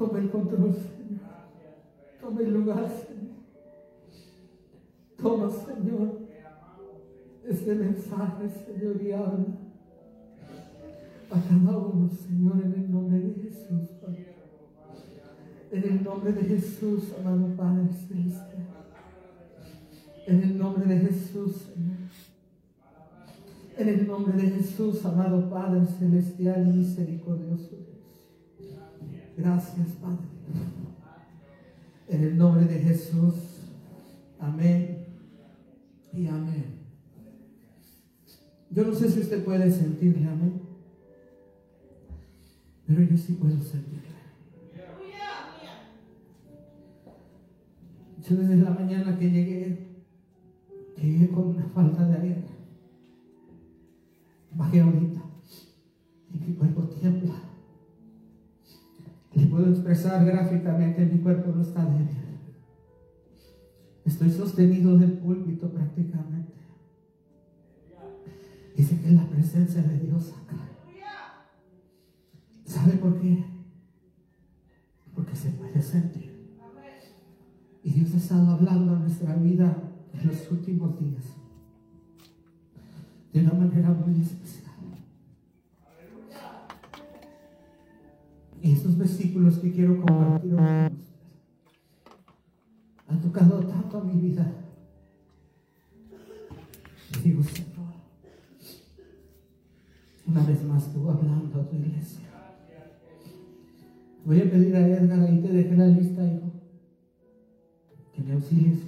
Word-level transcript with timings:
Toma 0.00 0.18
el 0.18 0.30
control, 0.30 0.72
Señor. 0.72 1.20
Toma 2.22 2.40
el 2.40 2.54
lugar, 2.54 2.88
Señor. 2.88 3.34
Toma, 5.18 5.50
Señor, 5.50 6.20
este 7.46 7.74
mensaje, 7.74 8.48
Señor, 8.48 9.02
y 9.02 9.12
habla 9.12 9.44
a 11.30 11.40
cada 11.42 11.76
uno, 11.76 12.08
Señor, 12.08 12.62
en 12.64 12.72
el 12.72 12.90
nombre 12.90 13.18
de 13.18 13.42
Jesús, 13.42 13.90
Padre. 14.00 14.36
En 15.70 15.84
el 15.84 16.02
nombre 16.02 16.32
de 16.32 16.42
Jesús, 16.44 17.12
amado 17.20 17.54
Padre 17.54 17.88
Celestial. 17.92 18.68
En 20.26 20.42
el 20.42 20.58
nombre 20.58 20.86
de 20.86 20.98
Jesús, 20.98 21.56
Señor. 21.74 21.98
En 23.76 23.86
el 23.86 24.06
nombre 24.06 24.32
de 24.32 24.50
Jesús, 24.50 25.04
amado 25.04 25.50
Padre 25.50 25.84
Celestial 25.84 26.68
y 26.68 26.78
misericordioso 26.78 27.76
Dios. 27.76 27.99
Gracias, 29.40 29.88
Padre. 30.02 30.18
En 32.08 32.24
el 32.24 32.36
nombre 32.36 32.66
de 32.66 32.78
Jesús. 32.78 33.34
Amén 34.38 35.06
y 36.12 36.26
amén. 36.26 36.80
Yo 38.70 38.84
no 38.84 38.94
sé 38.94 39.10
si 39.10 39.20
usted 39.20 39.42
puede 39.42 39.70
sentirle, 39.70 40.28
amén. 40.28 40.60
Pero 42.86 43.02
yo 43.02 43.16
sí 43.16 43.32
puedo 43.32 43.58
sentirle. 43.58 44.00
Yo 48.28 48.36
desde 48.36 48.56
la 48.56 48.70
mañana 48.70 49.18
que 49.18 49.30
llegué, 49.30 50.04
llegué 50.96 51.30
con 51.30 51.48
una 51.48 51.64
falta 51.68 52.06
de 52.06 52.16
aire. 52.16 52.44
Bajé 54.52 54.80
ahorita 54.80 55.22
y 56.32 56.38
mi 56.38 56.54
cuerpo 56.54 56.82
tiembla. 56.82 57.49
Le 59.34 59.46
puedo 59.46 59.70
expresar 59.70 60.24
gráficamente, 60.24 61.06
mi 61.06 61.20
cuerpo 61.20 61.52
no 61.52 61.62
está 61.62 61.84
débil. 61.84 62.08
Estoy 64.04 64.30
sostenido 64.30 64.98
del 64.98 65.12
púlpito 65.12 65.70
prácticamente. 65.70 66.52
Dice 68.76 69.00
que 69.00 69.10
la 69.12 69.28
presencia 69.28 69.82
de 69.82 69.98
Dios 69.98 70.32
acá. 70.32 70.56
¿Sabe 72.64 72.92
por 72.94 73.20
qué? 73.20 73.44
Porque 75.14 75.36
se 75.36 75.50
puede 75.50 75.82
sentir. 75.82 76.30
Y 77.82 77.90
Dios 77.90 78.14
ha 78.14 78.16
estado 78.16 78.50
hablando 78.52 78.94
a 78.94 78.98
nuestra 78.98 79.34
vida 79.36 79.76
en 80.12 80.26
los 80.26 80.50
últimos 80.50 80.98
días. 80.98 81.24
De 83.32 83.40
una 83.40 83.52
manera 83.52 83.90
muy 83.90 84.20
especial. 84.20 84.69
Y 88.62 88.72
estos 88.72 88.96
versículos 88.98 89.58
que 89.58 89.72
quiero 89.72 90.00
compartir 90.02 90.54
ustedes 90.54 90.92
han 93.08 93.20
tocado 93.20 93.60
tanto 93.60 93.98
a 93.98 94.04
mi 94.04 94.20
vida. 94.20 94.52
Digo, 97.24 97.42
Señor, 97.42 97.70
una 100.26 100.44
vez 100.44 100.64
más 100.64 100.92
tú 100.92 101.10
hablando 101.10 101.60
a 101.60 101.68
tu 101.68 101.76
iglesia. 101.76 102.28
Voy 104.24 104.40
a 104.40 104.50
pedir 104.50 104.76
a 104.76 104.86
Edgar, 104.86 105.20
ahí 105.20 105.40
te 105.40 105.48
dejé 105.48 105.76
la 105.76 105.86
lista, 105.86 106.24
hijo, 106.24 106.52
que 108.14 108.22
me 108.22 108.32
auxilies. 108.34 108.80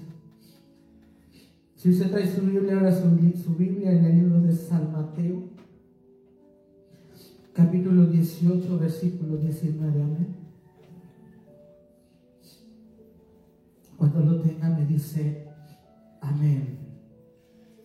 Si 1.74 1.90
usted 1.90 2.10
trae 2.10 2.32
su 2.32 2.42
Biblia, 2.42 2.74
ahora 2.74 2.92
su, 2.92 3.56
Biblia 3.56 3.90
en 3.90 4.04
el 4.04 4.14
libro 4.20 4.40
de 4.40 4.52
San 4.52 4.92
capítulo 7.64 8.06
18, 8.06 8.76
versículo 8.78 9.36
19, 9.36 10.02
amén. 10.02 10.36
Cuando 13.96 14.20
lo 14.20 14.40
tenga 14.40 14.68
me 14.68 14.84
dice, 14.84 15.46
amén. 16.20 16.78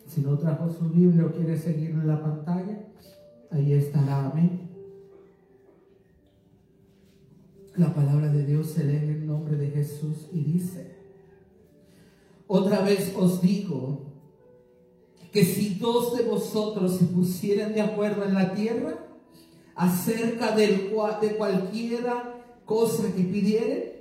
Si 0.08 0.22
no 0.22 0.36
trajo 0.40 0.68
su 0.68 0.90
Biblia 0.90 1.26
o 1.26 1.32
quiere 1.32 1.56
seguirlo 1.56 2.02
en 2.02 2.08
la 2.08 2.20
pantalla, 2.20 2.88
ahí 3.52 3.74
estará, 3.74 4.26
amén. 4.32 4.68
La 7.76 7.94
palabra 7.94 8.30
de 8.30 8.48
Dios 8.48 8.72
se 8.72 8.84
lee 8.84 8.96
en 8.96 9.10
el 9.10 9.28
nombre 9.28 9.58
de 9.58 9.70
Jesús 9.70 10.28
y 10.34 10.44
dice, 10.44 10.96
otra 12.48 12.82
vez 12.82 13.14
os 13.16 13.44
digo 13.44 14.08
que 15.32 15.46
si 15.46 15.76
dos 15.76 16.18
de 16.18 16.24
vosotros 16.24 16.98
se 16.98 17.06
pusieran 17.06 17.74
de 17.74 17.82
acuerdo 17.82 18.24
en 18.26 18.34
la 18.34 18.56
tierra 18.56 19.07
acerca 19.78 20.56
del, 20.56 20.92
de 21.22 21.36
cualquiera 21.38 22.36
cosa 22.66 23.04
que 23.16 23.24
pidieren, 23.24 23.94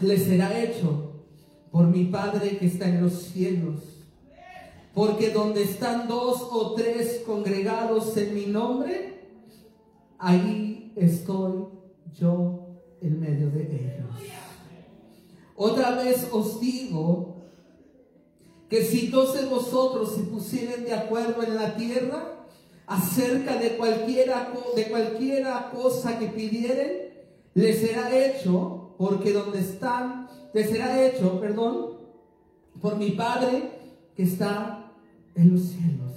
les 0.00 0.24
será 0.24 0.60
hecho 0.60 1.22
por 1.70 1.86
mi 1.86 2.04
Padre 2.06 2.58
que 2.58 2.66
está 2.66 2.88
en 2.88 3.02
los 3.02 3.22
cielos. 3.22 3.80
Porque 4.92 5.30
donde 5.30 5.62
están 5.62 6.08
dos 6.08 6.42
o 6.50 6.74
tres 6.74 7.22
congregados 7.24 8.16
en 8.16 8.34
mi 8.34 8.46
nombre, 8.46 9.20
ahí 10.18 10.92
estoy 10.96 11.66
yo 12.18 12.66
en 13.00 13.20
medio 13.20 13.48
de 13.50 13.62
ellos. 13.62 14.10
Otra 15.54 15.92
vez 15.92 16.26
os 16.32 16.60
digo 16.60 17.36
que 18.68 18.84
si 18.84 19.06
dos 19.06 19.34
de 19.34 19.46
vosotros 19.46 20.16
se 20.16 20.22
pusieren 20.22 20.84
de 20.84 20.94
acuerdo 20.94 21.42
en 21.44 21.54
la 21.54 21.76
tierra 21.76 22.39
acerca 22.90 23.56
de 23.56 23.76
cualquiera, 23.76 24.52
de 24.74 24.88
cualquiera 24.90 25.70
cosa 25.70 26.18
que 26.18 26.26
pidieren, 26.26 26.90
les 27.54 27.78
será 27.78 28.12
hecho, 28.16 28.96
porque 28.98 29.32
donde 29.32 29.60
están, 29.60 30.28
les 30.52 30.70
será 30.70 31.00
hecho, 31.00 31.40
perdón, 31.40 31.98
por 32.80 32.96
mi 32.96 33.12
Padre 33.12 33.78
que 34.16 34.24
está 34.24 34.92
en 35.36 35.52
los 35.52 35.62
cielos. 35.62 36.10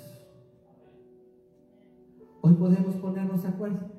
Hoy 2.42 2.54
podemos 2.54 2.96
ponernos 2.96 3.44
de 3.44 3.50
acuerdo. 3.50 3.92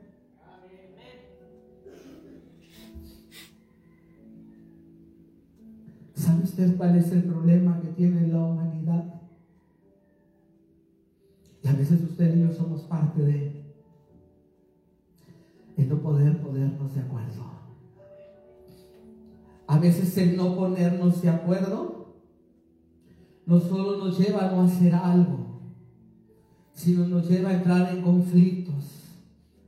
¿Sabe 6.17 6.43
usted 6.43 6.77
cuál 6.77 6.97
es 6.97 7.13
el 7.13 7.23
problema 7.23 7.81
que 7.81 7.89
tiene 7.89 8.27
la 8.27 8.43
veces 11.84 12.09
usted 12.09 12.34
y 12.34 12.41
yo 12.41 12.53
somos 12.53 12.81
parte 12.83 13.21
de 13.21 13.62
el 15.77 15.89
no 15.89 15.99
poder 15.99 16.41
ponernos 16.41 16.95
de 16.95 17.00
acuerdo. 17.00 17.45
A 19.67 19.78
veces 19.78 20.17
el 20.17 20.37
no 20.37 20.56
ponernos 20.56 21.21
de 21.21 21.28
acuerdo 21.28 22.15
no 23.45 23.61
solo 23.61 24.03
nos 24.03 24.19
lleva 24.19 24.47
a 24.47 24.53
no 24.53 24.62
hacer 24.62 24.95
algo, 24.95 25.61
sino 26.72 27.06
nos 27.06 27.28
lleva 27.28 27.50
a 27.50 27.55
entrar 27.55 27.95
en 27.95 28.01
conflictos, 28.01 29.11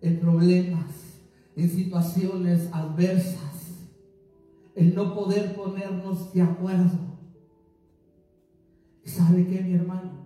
en 0.00 0.18
problemas, 0.18 1.18
en 1.54 1.68
situaciones 1.68 2.70
adversas 2.72 3.42
el 4.74 4.94
no 4.94 5.14
poder 5.14 5.54
ponernos 5.54 6.32
de 6.32 6.42
acuerdo. 6.42 6.98
¿Sabe 9.04 9.46
qué, 9.46 9.62
mi 9.62 9.74
hermano? 9.74 10.25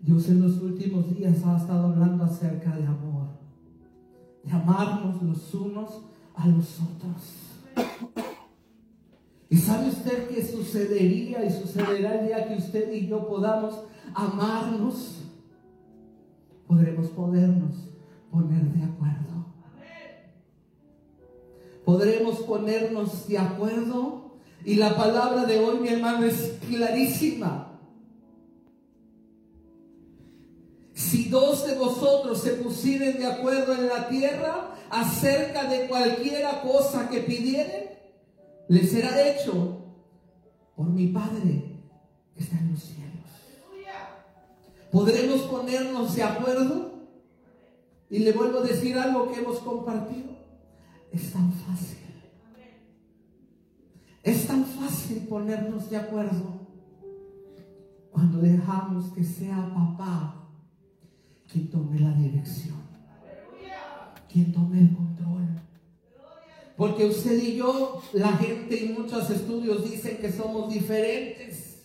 Dios 0.00 0.28
en 0.28 0.42
los 0.42 0.60
últimos 0.60 1.14
días 1.14 1.44
ha 1.44 1.56
estado 1.56 1.88
hablando 1.88 2.24
acerca 2.24 2.76
de 2.76 2.86
amor, 2.86 3.28
de 4.44 4.52
amarnos 4.52 5.22
los 5.22 5.54
unos 5.54 6.02
a 6.34 6.46
los 6.46 6.80
otros. 6.80 7.86
¿Y 9.48 9.56
sabe 9.56 9.88
usted 9.88 10.28
qué 10.28 10.46
sucedería 10.46 11.44
y 11.44 11.50
sucederá 11.50 12.20
el 12.20 12.28
día 12.28 12.48
que 12.48 12.56
usted 12.56 12.92
y 12.92 13.08
yo 13.08 13.26
podamos 13.26 13.74
amarnos? 14.14 15.18
Podremos 16.66 17.08
podernos 17.08 17.74
poner 18.30 18.62
de 18.72 18.84
acuerdo 18.84 19.30
podremos 21.90 22.36
ponernos 22.40 23.26
de 23.26 23.38
acuerdo. 23.38 24.30
Y 24.64 24.76
la 24.76 24.96
palabra 24.96 25.44
de 25.44 25.58
hoy, 25.58 25.80
mi 25.80 25.88
hermano, 25.88 26.24
es 26.24 26.58
clarísima. 26.68 27.69
Dos 31.30 31.66
de 31.66 31.74
vosotros 31.74 32.42
se 32.42 32.54
pusieren 32.54 33.18
de 33.18 33.26
acuerdo 33.26 33.72
en 33.74 33.88
la 33.88 34.08
tierra 34.08 34.74
acerca 34.90 35.64
de 35.64 35.86
cualquiera 35.86 36.60
cosa 36.62 37.08
que 37.08 37.20
pidieren, 37.20 37.90
les 38.68 38.90
será 38.90 39.28
hecho 39.28 39.78
por 40.76 40.86
mi 40.88 41.06
Padre 41.08 41.80
que 42.34 42.42
está 42.42 42.58
en 42.58 42.72
los 42.72 42.82
cielos. 42.82 43.10
¿Podremos 44.90 45.42
ponernos 45.42 46.14
de 46.16 46.22
acuerdo? 46.22 46.90
Y 48.10 48.18
le 48.18 48.32
vuelvo 48.32 48.58
a 48.58 48.62
decir 48.62 48.98
algo 48.98 49.30
que 49.30 49.38
hemos 49.38 49.60
compartido. 49.60 50.30
Es 51.12 51.32
tan 51.32 51.52
fácil. 51.52 51.98
Es 54.22 54.46
tan 54.46 54.64
fácil 54.64 55.26
ponernos 55.28 55.88
de 55.88 55.96
acuerdo 55.96 56.60
cuando 58.10 58.38
dejamos 58.38 59.12
que 59.12 59.24
sea 59.24 59.72
papá 59.72 60.39
quien 61.50 61.70
tome 61.70 61.98
la 61.98 62.12
dirección, 62.12 62.80
quien 64.30 64.52
tome 64.52 64.80
el 64.80 64.94
control, 64.94 65.48
Porque 66.76 67.04
usted 67.04 67.42
y 67.42 67.56
yo, 67.56 68.02
la 68.12 68.32
gente 68.38 68.86
en 68.86 68.94
muchos 68.94 69.28
estudios 69.28 69.90
dicen 69.90 70.18
que 70.18 70.32
somos 70.32 70.72
diferentes. 70.72 71.82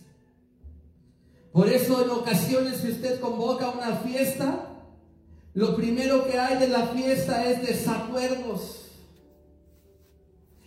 Por 1.51 1.67
eso 1.67 2.03
en 2.03 2.09
ocasiones 2.11 2.77
si 2.77 2.91
usted 2.91 3.19
convoca 3.19 3.71
una 3.71 3.95
fiesta, 3.97 4.69
lo 5.53 5.75
primero 5.75 6.25
que 6.25 6.37
hay 6.37 6.59
de 6.59 6.67
la 6.67 6.87
fiesta 6.87 7.45
es 7.45 7.65
desacuerdos. 7.65 8.91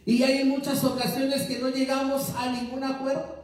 Y 0.04 0.22
hay 0.22 0.44
muchas 0.44 0.82
ocasiones 0.84 1.42
que 1.42 1.58
no 1.58 1.68
llegamos 1.68 2.30
a 2.36 2.50
ningún 2.52 2.82
acuerdo. 2.82 3.36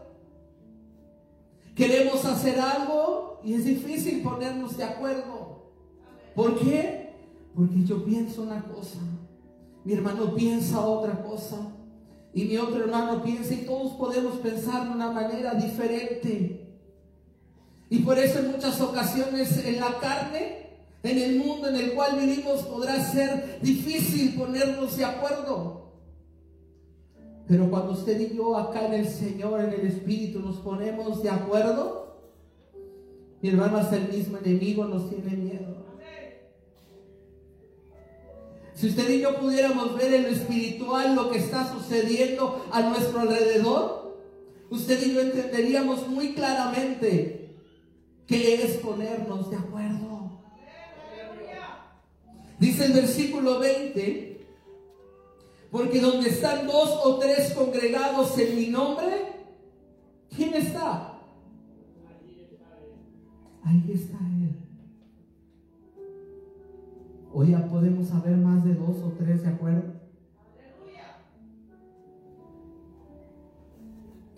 Queremos 1.75 2.25
hacer 2.25 2.59
algo 2.59 3.41
y 3.45 3.55
es 3.55 3.65
difícil 3.65 4.23
ponernos 4.23 4.77
de 4.77 4.85
acuerdo. 4.85 5.44
¿Por 6.35 6.59
qué? 6.59 7.15
Porque 7.55 7.85
yo 7.85 8.05
pienso 8.05 8.43
una 8.43 8.65
cosa, 8.65 8.99
mi 9.85 9.93
hermano 9.93 10.35
piensa 10.35 10.81
otra 10.81 11.23
cosa 11.23 11.73
y 12.33 12.45
mi 12.47 12.57
otro 12.57 12.83
hermano 12.83 13.23
piensa 13.23 13.55
y 13.55 13.59
todos 13.59 13.93
podemos 13.93 14.39
pensar 14.39 14.89
de 14.89 14.95
una 14.95 15.13
manera 15.13 15.55
diferente. 15.55 16.65
Y 17.89 18.01
por 18.01 18.19
eso 18.19 18.41
en 18.41 18.51
muchas 18.51 18.81
ocasiones 18.81 19.65
en 19.65 19.79
la 19.79 19.99
carne, 20.01 20.67
en 21.05 21.19
el 21.19 21.39
mundo 21.39 21.69
en 21.69 21.77
el 21.77 21.93
cual 21.93 22.19
vivimos, 22.19 22.63
podrá 22.63 22.99
ser 23.05 23.61
difícil 23.63 24.35
ponernos 24.35 24.97
de 24.97 25.05
acuerdo. 25.05 25.85
Pero 27.47 27.71
cuando 27.71 27.93
usted 27.93 28.19
y 28.21 28.35
yo 28.35 28.57
acá 28.57 28.87
en 28.87 28.95
el 28.95 29.07
Señor, 29.07 29.61
en 29.61 29.75
el 29.75 29.87
Espíritu, 29.87 30.41
nos 30.41 30.57
ponemos 30.57 31.23
de 31.23 31.31
acuerdo, 31.31 32.17
mi 33.43 33.51
hermano, 33.51 33.77
hasta 33.77 33.97
el 33.97 34.09
mismo 34.09 34.39
enemigo 34.39 34.87
nos 34.87 35.11
tiene 35.11 35.37
miedo. 35.37 35.84
Si 38.85 38.91
usted 38.91 39.09
y 39.09 39.21
yo 39.23 39.41
pudiéramos 39.41 39.97
ver 39.97 40.13
en 40.13 40.25
lo 40.25 40.29
espiritual 40.29 41.15
lo 41.15 41.31
que 41.31 41.39
está 41.39 41.73
sucediendo 41.73 42.67
a 42.71 42.83
nuestro 42.83 43.21
alrededor, 43.21 44.21
usted 44.69 45.03
y 45.07 45.15
yo 45.15 45.23
entenderíamos 45.23 46.07
muy 46.07 46.35
claramente 46.35 47.57
qué 48.27 48.63
es 48.63 48.77
ponernos 48.77 49.51
de 49.51 49.57
acuerdo. 49.57 50.43
Dice 52.59 52.85
el 52.85 52.93
versículo 52.93 53.59
20, 53.59 54.47
porque 55.71 56.01
donde 56.03 56.29
están 56.29 56.67
dos 56.67 56.91
o 57.05 57.19
tres 57.19 57.55
congregados 57.55 58.37
en 58.37 58.55
mi 58.55 58.67
nombre, 58.67 59.47
¿quién 60.37 60.53
está? 60.53 61.23
Ahí 63.65 63.91
está 63.95 64.19
Él. 64.19 64.64
Hoy 67.37 67.51
ya 67.51 67.67
podemos 67.67 68.07
saber 68.07 68.37
más 68.37 68.65
de 68.65 68.75
dos 68.75 69.03
o 69.03 69.13
tres, 69.19 69.43
¿de 69.43 69.49
acuerdo? 69.49 69.93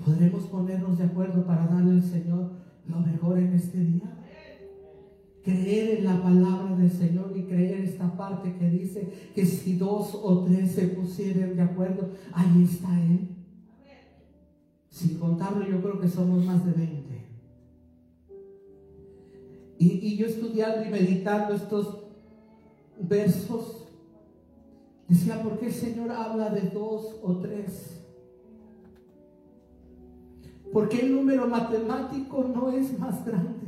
Podremos 0.03 0.45
ponernos 0.45 0.97
de 0.97 1.05
acuerdo 1.05 1.45
para 1.45 1.67
darle 1.67 1.93
al 1.93 2.03
Señor 2.03 2.53
lo 2.87 3.01
mejor 3.01 3.39
en 3.39 3.53
este 3.53 3.79
día 3.81 4.17
creer 5.47 5.99
en 5.99 6.05
la 6.05 6.21
palabra 6.21 6.75
del 6.75 6.91
Señor 6.91 7.33
y 7.37 7.45
creer 7.45 7.83
esta 7.83 8.17
parte 8.17 8.57
que 8.59 8.69
dice 8.69 9.31
que 9.33 9.47
si 9.47 9.77
dos 9.77 10.11
o 10.15 10.45
tres 10.45 10.73
se 10.73 10.89
pusieran 10.89 11.55
de 11.55 11.63
acuerdo, 11.63 12.11
ahí 12.33 12.65
está 12.65 13.01
Él. 13.01 13.29
Sin 14.91 15.19
contarlo, 15.21 15.65
yo 15.65 15.81
creo 15.81 16.01
que 16.01 16.09
somos 16.09 16.45
más 16.45 16.67
de 16.67 16.73
20. 16.73 17.27
Y, 19.79 19.87
y 19.87 20.17
yo 20.17 20.27
estudiando 20.27 20.85
y 20.85 20.91
meditando 20.91 21.55
estos 21.55 22.06
versos, 23.01 23.89
decía, 25.09 25.43
¿por 25.43 25.59
qué 25.59 25.67
el 25.67 25.73
Señor 25.73 26.11
habla 26.11 26.51
de 26.51 26.71
dos 26.71 27.17
o 27.23 27.37
tres? 27.37 27.97
Porque 30.73 31.01
el 31.01 31.15
número 31.15 31.47
matemático 31.47 32.45
no 32.45 32.71
es 32.71 32.99
más 32.99 33.25
grande. 33.25 33.67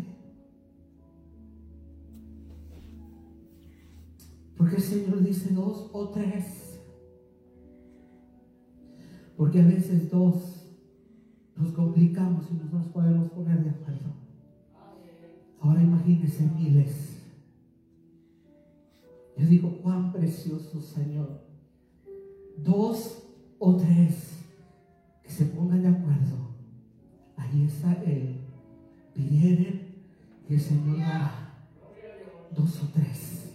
Porque 4.57 4.77
el 4.77 4.83
Señor 4.83 5.23
dice 5.23 5.55
dos 5.55 5.89
o 5.93 6.09
tres. 6.11 6.81
Porque 9.37 9.61
a 9.61 9.65
veces 9.65 10.11
dos 10.11 10.67
nos 11.57 11.73
complicamos 11.73 12.47
y 12.51 12.55
no 12.55 12.65
nos 12.79 12.87
podemos 12.89 13.31
poner 13.31 13.63
de 13.63 13.71
acuerdo. 13.71 14.13
Ahora 15.61 15.83
imagínense 15.83 16.49
miles. 16.57 17.18
Yo 19.39 19.47
digo, 19.47 19.79
cuán 19.83 20.13
precioso 20.13 20.81
Señor. 20.81 21.41
Dos 22.57 23.23
o 23.61 23.77
tres 23.77 24.45
que 25.23 25.31
se 25.31 25.47
pongan 25.47 25.83
de 25.83 25.89
acuerdo. 25.89 26.49
Ahí 27.37 27.65
está 27.65 27.93
Él. 28.03 28.41
Pidieron 29.15 29.81
que 30.47 30.55
el 30.55 30.61
Señor 30.61 30.99
dará. 30.99 31.55
Dos 32.51 32.83
o 32.83 32.89
tres. 32.93 33.55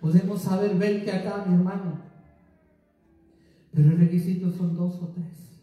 Podemos 0.00 0.40
saber 0.40 0.76
20 0.76 1.12
acá, 1.12 1.44
mi 1.46 1.54
hermano. 1.54 2.00
Pero 3.72 3.90
el 3.90 3.98
requisito 3.98 4.50
son 4.50 4.74
dos 4.74 4.96
o 5.00 5.08
tres. 5.08 5.60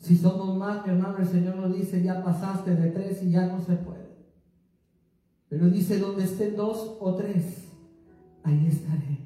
Si 0.00 0.16
somos 0.16 0.56
más, 0.56 0.84
mi 0.84 0.92
hermano, 0.92 1.18
el 1.18 1.28
Señor 1.28 1.56
nos 1.56 1.76
dice, 1.76 2.02
ya 2.02 2.24
pasaste 2.24 2.74
de 2.74 2.90
tres 2.90 3.22
y 3.22 3.30
ya 3.30 3.46
no 3.46 3.60
se 3.60 3.74
puede. 3.74 3.99
Pero 5.50 5.68
dice, 5.68 5.98
donde 5.98 6.24
estén 6.24 6.56
dos 6.56 6.96
o 7.00 7.14
tres, 7.16 7.44
ahí 8.44 8.68
estaré. 8.68 9.18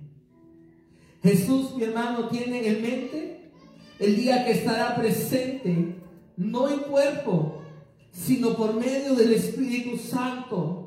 Jesús, 1.23 1.77
mi 1.77 1.85
hermano, 1.85 2.29
tiene 2.29 2.67
en 2.67 2.83
mente 2.83 3.51
el 3.99 4.17
día 4.17 4.45
que 4.45 4.53
estará 4.53 4.97
presente, 4.97 5.97
no 6.37 6.69
en 6.69 6.81
cuerpo, 6.81 7.63
sino 8.11 8.57
por 8.57 8.75
medio 8.75 9.15
del 9.15 9.35
Espíritu 9.35 9.97
Santo 9.99 10.85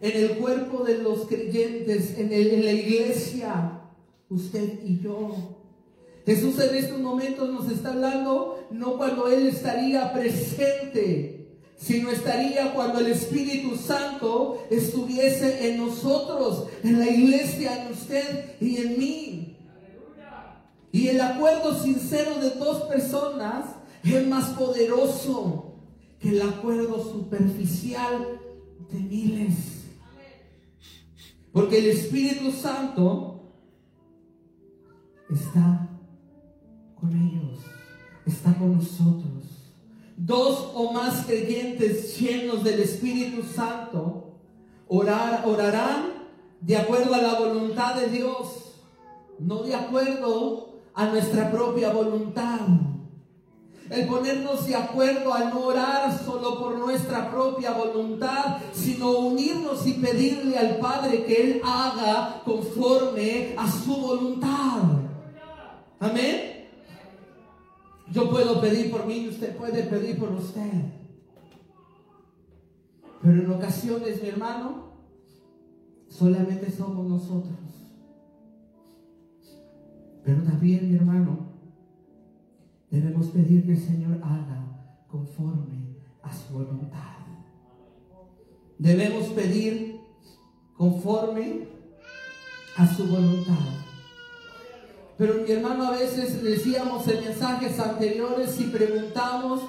en 0.00 0.22
el 0.22 0.36
cuerpo 0.36 0.84
de 0.84 0.98
los 0.98 1.26
creyentes, 1.26 2.18
en, 2.18 2.28
la 2.28 2.72
iglesia, 2.72 3.80
usted 4.28 4.80
y 4.84 5.00
yo. 5.00 5.56
Jesús 6.26 6.58
en 6.60 6.74
estos 6.74 7.00
momentos 7.00 7.50
nos 7.50 7.70
está 7.70 7.92
hablando 7.92 8.66
no 8.70 8.98
cuando 8.98 9.28
Él 9.28 9.46
estaría 9.46 10.12
presente, 10.12 11.43
sino 11.84 12.10
estaría 12.10 12.72
cuando 12.72 13.00
el 13.00 13.08
Espíritu 13.08 13.76
Santo 13.76 14.64
estuviese 14.70 15.68
en 15.68 15.76
nosotros, 15.76 16.68
en 16.82 16.98
la 16.98 17.10
iglesia, 17.10 17.84
en 17.84 17.92
usted 17.92 18.56
y 18.58 18.78
en 18.78 18.98
mí. 18.98 19.56
Y 20.92 21.08
el 21.08 21.20
acuerdo 21.20 21.78
sincero 21.78 22.36
de 22.40 22.50
dos 22.52 22.84
personas 22.84 23.66
es 24.02 24.26
más 24.26 24.50
poderoso 24.50 25.74
que 26.18 26.30
el 26.30 26.40
acuerdo 26.40 27.04
superficial 27.04 28.40
de 28.90 29.00
miles. 29.00 29.54
Porque 31.52 31.80
el 31.80 31.86
Espíritu 31.86 32.50
Santo 32.50 33.52
está 35.28 35.86
con 36.98 37.10
ellos, 37.12 37.58
está 38.24 38.54
con 38.54 38.78
nosotros. 38.78 39.43
Dos 40.24 40.70
o 40.74 40.92
más 40.92 41.26
creyentes 41.26 42.18
llenos 42.18 42.64
del 42.64 42.80
Espíritu 42.80 43.42
Santo 43.42 44.38
orar, 44.88 45.44
orarán 45.46 46.14
de 46.60 46.76
acuerdo 46.76 47.14
a 47.14 47.18
la 47.18 47.34
voluntad 47.38 47.96
de 47.96 48.08
Dios, 48.08 48.80
no 49.38 49.62
de 49.62 49.74
acuerdo 49.74 50.80
a 50.94 51.06
nuestra 51.06 51.50
propia 51.50 51.92
voluntad 51.92 52.60
el 53.90 54.06
ponernos 54.06 54.66
de 54.66 54.74
acuerdo 54.74 55.32
a 55.34 55.50
no 55.50 55.66
orar 55.66 56.18
solo 56.24 56.58
por 56.58 56.78
nuestra 56.78 57.30
propia 57.30 57.72
voluntad, 57.72 58.56
sino 58.72 59.10
unirnos 59.10 59.86
y 59.86 59.94
pedirle 59.94 60.56
al 60.56 60.78
Padre 60.78 61.24
que 61.24 61.34
Él 61.34 61.60
haga 61.62 62.40
conforme 62.44 63.54
a 63.58 63.70
su 63.70 63.94
voluntad. 63.94 64.82
Amén. 66.00 66.53
Yo 68.14 68.30
puedo 68.30 68.60
pedir 68.60 68.90
por 68.90 69.06
mí 69.06 69.18
y 69.18 69.28
usted 69.28 69.56
puede 69.56 69.82
pedir 69.82 70.18
por 70.18 70.30
usted. 70.32 70.70
Pero 73.20 73.42
en 73.42 73.50
ocasiones, 73.50 74.22
mi 74.22 74.28
hermano, 74.28 74.92
solamente 76.08 76.70
somos 76.70 77.06
nosotros. 77.06 77.58
Pero 80.24 80.42
también, 80.42 80.88
mi 80.88 80.96
hermano, 80.96 81.54
Debemos 82.94 83.26
pedir 83.26 83.66
que 83.66 83.72
el 83.72 83.80
Señor 83.80 84.20
haga 84.22 85.04
conforme 85.08 85.96
a 86.22 86.32
su 86.32 86.52
voluntad. 86.52 87.18
Debemos 88.78 89.24
pedir 89.30 89.98
conforme 90.76 91.66
a 92.76 92.86
su 92.86 93.04
voluntad. 93.08 93.83
Pero 95.16 95.34
mi 95.34 95.50
hermano, 95.50 95.86
a 95.86 95.90
veces 95.92 96.42
decíamos 96.42 97.06
en 97.08 97.24
mensajes 97.24 97.78
anteriores 97.78 98.60
y 98.60 98.64
preguntamos 98.64 99.60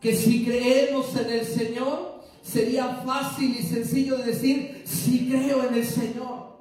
que 0.00 0.16
si 0.16 0.44
creemos 0.44 1.14
en 1.16 1.30
el 1.30 1.44
Señor, 1.44 2.22
sería 2.42 3.02
fácil 3.04 3.56
y 3.58 3.62
sencillo 3.62 4.16
decir, 4.18 4.82
si 4.84 5.28
creo 5.28 5.68
en 5.68 5.74
el 5.74 5.84
Señor. 5.84 6.60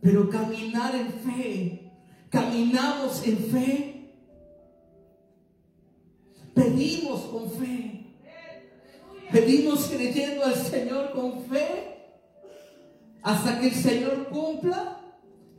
Pero 0.00 0.28
caminar 0.30 0.94
en 0.94 1.12
fe 1.12 1.86
caminamos 2.30 3.26
en 3.26 3.38
fe, 3.38 4.12
pedimos 6.54 7.20
con 7.22 7.50
fe, 7.50 8.14
pedimos 9.32 9.86
creyendo 9.86 10.44
al 10.44 10.54
Señor 10.54 11.12
con 11.12 11.44
fe, 11.44 11.96
hasta 13.22 13.58
que 13.58 13.68
el 13.68 13.74
Señor 13.74 14.28
cumpla 14.28 15.00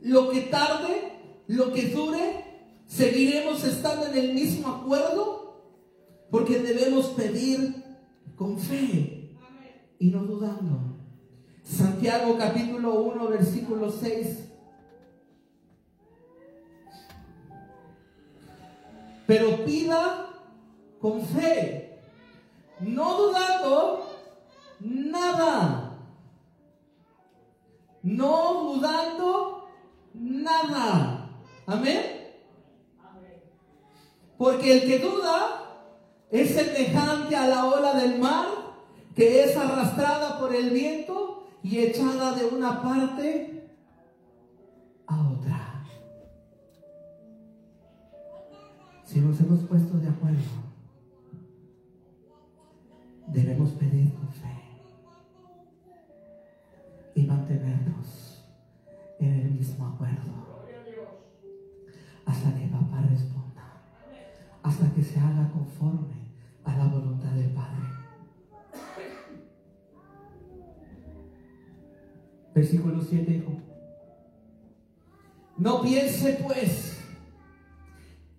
lo 0.02 0.30
que 0.30 0.42
tarde, 0.42 1.17
lo 1.48 1.72
que 1.72 1.88
dure, 1.88 2.44
seguiremos 2.86 3.64
estando 3.64 4.06
en 4.06 4.16
el 4.16 4.34
mismo 4.34 4.68
acuerdo, 4.68 5.64
porque 6.30 6.58
debemos 6.58 7.06
pedir 7.08 7.84
con 8.36 8.58
fe 8.58 9.34
y 9.98 10.10
no 10.10 10.22
dudando. 10.24 10.98
Santiago 11.64 12.36
capítulo 12.38 13.00
1, 13.00 13.28
versículo 13.28 13.90
6. 13.90 14.44
Pero 19.26 19.64
pida 19.64 20.30
con 21.00 21.22
fe, 21.22 21.98
no 22.80 23.16
dudando 23.16 24.06
nada. 24.80 25.98
No 28.02 28.74
dudando 28.74 29.68
nada. 30.14 31.17
Amén. 31.68 32.02
Porque 34.38 34.72
el 34.72 34.88
que 34.88 34.98
duda 35.00 35.84
es 36.30 36.54
semejante 36.54 37.36
a 37.36 37.46
la 37.46 37.66
ola 37.66 37.92
del 37.94 38.18
mar 38.18 38.46
que 39.14 39.44
es 39.44 39.54
arrastrada 39.54 40.38
por 40.38 40.54
el 40.54 40.70
viento 40.70 41.46
y 41.62 41.80
echada 41.80 42.32
de 42.32 42.46
una 42.46 42.80
parte 42.82 43.68
a 45.06 45.28
otra. 45.28 45.84
Si 49.04 49.20
nos 49.20 49.38
hemos 49.40 49.60
puesto 49.64 49.98
de 49.98 50.08
acuerdo, 50.08 50.38
debemos 53.26 53.70
pedir 53.72 54.14
con 54.14 54.28
fe 54.28 54.56
y 57.14 57.24
mantenernos 57.24 58.42
en 59.18 59.32
el 59.34 59.50
mismo 59.50 59.86
acuerdo 59.88 60.37
que 64.94 65.02
se 65.02 65.18
haga 65.18 65.50
conforme 65.52 66.14
a 66.64 66.76
la 66.76 66.86
voluntad 66.86 67.30
del 67.32 67.50
Padre. 67.50 67.82
Versículo 72.54 73.02
7 73.02 73.30
dijo, 73.30 73.52
no 75.56 75.82
piense 75.82 76.40
pues 76.44 77.00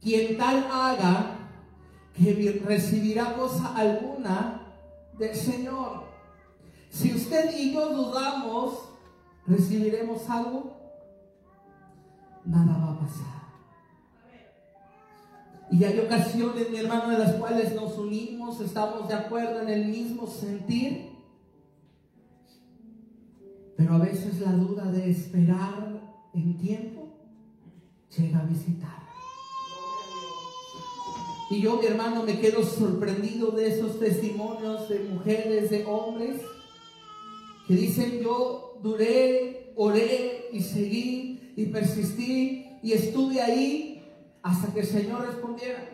quien 0.01 0.37
tal 0.37 0.65
haga 0.71 1.35
que 2.13 2.61
recibirá 2.65 3.33
cosa 3.33 3.75
alguna 3.75 4.61
del 5.17 5.35
Señor. 5.35 6.03
Si 6.89 7.13
usted 7.13 7.57
y 7.57 7.73
yo 7.73 7.93
dudamos, 7.93 8.89
¿recibiremos 9.45 10.29
algo? 10.29 10.77
Nada 12.45 12.77
va 12.77 12.93
a 12.93 12.99
pasar. 12.99 13.48
Y 15.71 15.83
hay 15.83 15.99
ocasiones, 15.99 16.69
mi 16.71 16.79
hermano, 16.79 17.11
en 17.11 17.19
las 17.19 17.35
cuales 17.35 17.75
nos 17.75 17.97
unimos, 17.97 18.59
estamos 18.59 19.07
de 19.07 19.13
acuerdo 19.13 19.61
en 19.61 19.69
el 19.69 19.85
mismo 19.85 20.25
sentir, 20.25 21.09
pero 23.77 23.93
a 23.93 23.99
veces 23.99 24.39
la 24.39 24.51
duda 24.53 24.91
de 24.91 25.11
esperar 25.11 26.01
en 26.33 26.57
tiempo 26.57 27.07
llega 28.17 28.39
a 28.39 28.45
visitar. 28.45 28.99
Y 31.51 31.61
yo, 31.61 31.77
mi 31.77 31.85
hermano, 31.85 32.23
me 32.23 32.39
quedo 32.39 32.63
sorprendido 32.63 33.51
de 33.51 33.69
esos 33.69 33.99
testimonios 33.99 34.87
de 34.89 34.99
mujeres, 34.99 35.69
de 35.69 35.85
hombres, 35.85 36.41
que 37.67 37.75
dicen, 37.75 38.19
yo 38.21 38.79
duré, 38.83 39.73
oré 39.75 40.49
y 40.51 40.61
seguí 40.61 41.53
y 41.55 41.65
persistí 41.67 42.65
y 42.81 42.93
estuve 42.93 43.41
ahí 43.41 43.88
hasta 44.41 44.73
que 44.73 44.81
el 44.81 44.85
Señor 44.85 45.25
respondiera. 45.25 45.89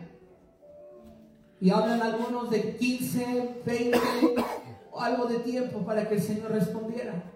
Y 1.60 1.70
hablan 1.70 2.02
algunos 2.02 2.50
de 2.50 2.76
15, 2.76 3.62
20 3.66 4.00
o 4.92 5.02
algo 5.02 5.26
de 5.26 5.40
tiempo 5.40 5.80
para 5.86 6.08
que 6.08 6.16
el 6.16 6.22
Señor 6.22 6.52
respondiera. 6.52 7.32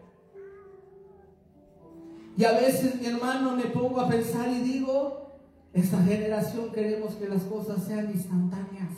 Y 2.38 2.46
a 2.46 2.54
veces, 2.54 3.00
mi 3.02 3.08
hermano, 3.08 3.56
me 3.56 3.66
pongo 3.66 4.00
a 4.00 4.08
pensar 4.08 4.50
y 4.50 4.62
digo, 4.62 5.30
esta 5.74 6.02
generación 6.04 6.72
queremos 6.72 7.16
que 7.16 7.28
las 7.28 7.44
cosas 7.44 7.84
sean 7.84 8.12
instantáneas. 8.12 8.94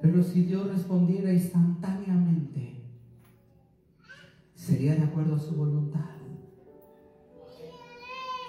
Pero 0.00 0.24
si 0.24 0.42
Dios 0.42 0.66
respondiera 0.66 1.32
instantáneamente, 1.32 2.82
sería 4.56 4.96
de 4.96 5.04
acuerdo 5.04 5.36
a 5.36 5.38
su 5.38 5.54
voluntad. 5.54 6.21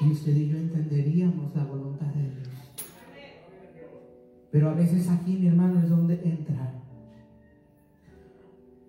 Y 0.04 0.12
usted 0.12 0.36
y 0.36 0.50
yo 0.50 0.58
entenderíamos 0.58 1.56
la 1.56 1.64
voluntad 1.64 2.08
de 2.08 2.30
Dios. 2.30 2.50
Pero 4.52 4.70
a 4.70 4.74
veces 4.74 5.10
aquí, 5.10 5.38
mi 5.38 5.48
hermano, 5.48 5.80
es 5.80 5.90
donde 5.90 6.16
entra 6.24 6.74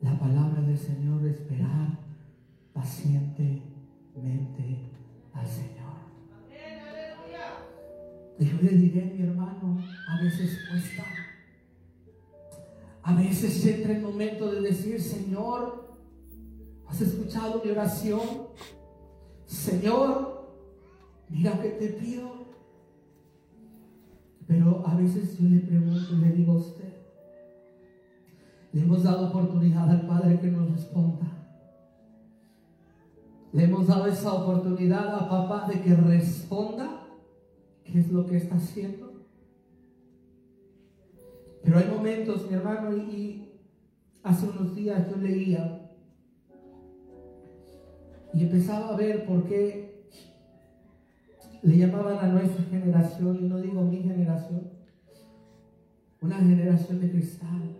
la 0.02 0.18
palabra 0.18 0.60
del 0.62 0.76
Señor, 0.76 1.24
esperar 1.26 1.98
pacientemente 2.72 3.62
al 5.32 5.46
Señor. 5.46 5.84
Y 8.38 8.46
yo 8.46 8.56
le 8.60 8.76
diré, 8.76 9.14
mi 9.16 9.22
hermano, 9.22 9.78
a 10.08 10.20
veces 10.22 10.58
cuesta. 10.68 11.04
A 13.02 13.14
veces 13.14 13.64
entra 13.66 13.92
el 13.92 14.02
momento 14.02 14.50
de 14.50 14.62
decir, 14.62 15.00
Señor, 15.00 15.96
¿has 16.88 17.00
escuchado 17.00 17.62
mi 17.64 17.70
oración? 17.70 18.48
Señor, 19.46 20.33
mira 21.28 21.60
que 21.60 21.70
te 21.70 21.88
pido. 21.88 22.44
Pero 24.46 24.86
a 24.86 24.94
veces 24.94 25.38
yo 25.38 25.48
le 25.48 25.60
pregunto 25.60 26.12
y 26.12 26.16
le 26.16 26.32
digo 26.32 26.52
a 26.52 26.56
usted, 26.56 26.92
le 28.72 28.82
hemos 28.82 29.02
dado 29.02 29.28
oportunidad 29.28 29.88
al 29.90 30.06
Padre 30.06 30.38
que 30.38 30.48
nos 30.48 30.70
responda. 30.70 31.26
Le 33.52 33.64
hemos 33.64 33.86
dado 33.86 34.06
esa 34.06 34.32
oportunidad 34.32 35.14
a 35.14 35.28
papá 35.28 35.68
de 35.68 35.80
que 35.80 35.94
responda 35.94 37.06
qué 37.84 38.00
es 38.00 38.10
lo 38.10 38.26
que 38.26 38.36
está 38.36 38.56
haciendo. 38.56 39.12
Pero 41.62 41.78
hay 41.78 41.88
momentos, 41.88 42.50
mi 42.50 42.54
hermano, 42.56 42.94
y, 42.96 43.44
hace 44.24 44.48
unos 44.48 44.74
días 44.74 45.08
yo 45.08 45.16
leía 45.18 45.92
y 48.32 48.42
empezaba 48.42 48.88
a 48.88 48.96
ver 48.96 49.26
por 49.26 49.44
qué 49.44 49.93
le 51.64 51.78
llamaban 51.78 52.18
a 52.18 52.28
nuestra 52.28 52.62
generación, 52.64 53.38
y 53.40 53.48
no 53.48 53.58
digo 53.58 53.80
mi 53.82 54.02
generación, 54.02 54.70
una 56.20 56.36
generación 56.36 57.00
de 57.00 57.10
cristal. 57.10 57.76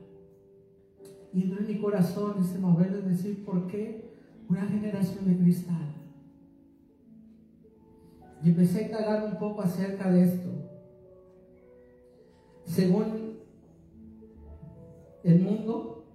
Y 1.34 1.42
entró 1.42 1.60
en 1.60 1.66
mi 1.66 1.78
corazón 1.78 2.36
ese 2.40 2.58
mover 2.58 2.92
de 2.92 3.10
decir, 3.10 3.44
¿por 3.44 3.66
qué 3.66 4.10
una 4.48 4.62
generación 4.62 5.26
de 5.26 5.36
cristal? 5.36 5.94
Y 8.42 8.48
empecé 8.48 8.78
a 8.78 8.86
indagar 8.86 9.24
un 9.24 9.38
poco 9.38 9.60
acerca 9.60 10.10
de 10.10 10.22
esto. 10.24 10.50
Según 12.64 13.34
el 15.24 15.40
mundo, 15.42 16.06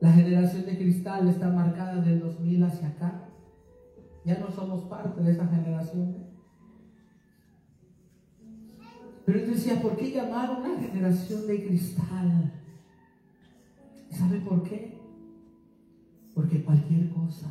la 0.00 0.12
generación 0.12 0.64
de 0.64 0.78
cristal 0.78 1.28
está 1.28 1.48
marcada 1.48 2.00
del 2.02 2.20
2000 2.20 2.62
hacia 2.62 2.88
acá. 2.88 3.27
Ya 4.28 4.38
no 4.40 4.50
somos 4.50 4.82
parte 4.82 5.22
de 5.22 5.32
esa 5.32 5.46
generación. 5.46 6.14
Pero 9.24 9.38
él 9.38 9.54
decía, 9.54 9.80
¿por 9.80 9.96
qué 9.96 10.10
llamar 10.10 10.50
una 10.50 10.78
generación 10.78 11.46
de 11.46 11.66
cristal? 11.66 12.52
¿Sabe 14.10 14.40
por 14.40 14.62
qué? 14.64 15.00
Porque 16.34 16.62
cualquier 16.62 17.08
cosa 17.08 17.50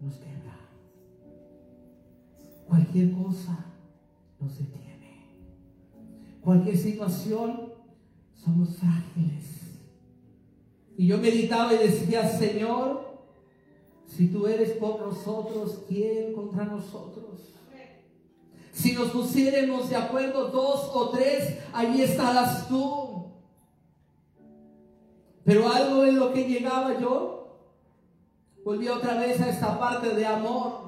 nos 0.00 0.14
quebra. 0.14 0.58
Cualquier 2.66 3.12
cosa 3.12 3.66
nos 4.40 4.58
detiene. 4.58 5.28
Cualquier 6.40 6.76
situación 6.76 7.72
somos 8.34 8.78
frágiles. 8.78 9.78
Y 10.96 11.06
yo 11.06 11.18
meditaba 11.18 11.72
y 11.72 11.78
decía, 11.78 12.28
Señor, 12.28 13.07
si 14.16 14.28
tú 14.28 14.46
eres 14.46 14.70
por 14.78 15.00
nosotros, 15.00 15.80
¿quién 15.86 16.32
contra 16.32 16.64
nosotros? 16.64 17.24
Si 18.72 18.92
nos 18.92 19.10
pusiéramos 19.10 19.90
de 19.90 19.96
acuerdo 19.96 20.48
dos 20.48 20.90
o 20.94 21.10
tres, 21.10 21.58
allí 21.72 22.02
estarás 22.02 22.68
tú. 22.68 23.26
Pero 25.44 25.68
algo 25.68 26.04
en 26.04 26.18
lo 26.18 26.32
que 26.32 26.48
llegaba 26.48 27.00
yo, 27.00 27.58
volví 28.64 28.88
otra 28.88 29.18
vez 29.18 29.40
a 29.40 29.50
esta 29.50 29.78
parte 29.78 30.14
de 30.14 30.24
amor. 30.24 30.86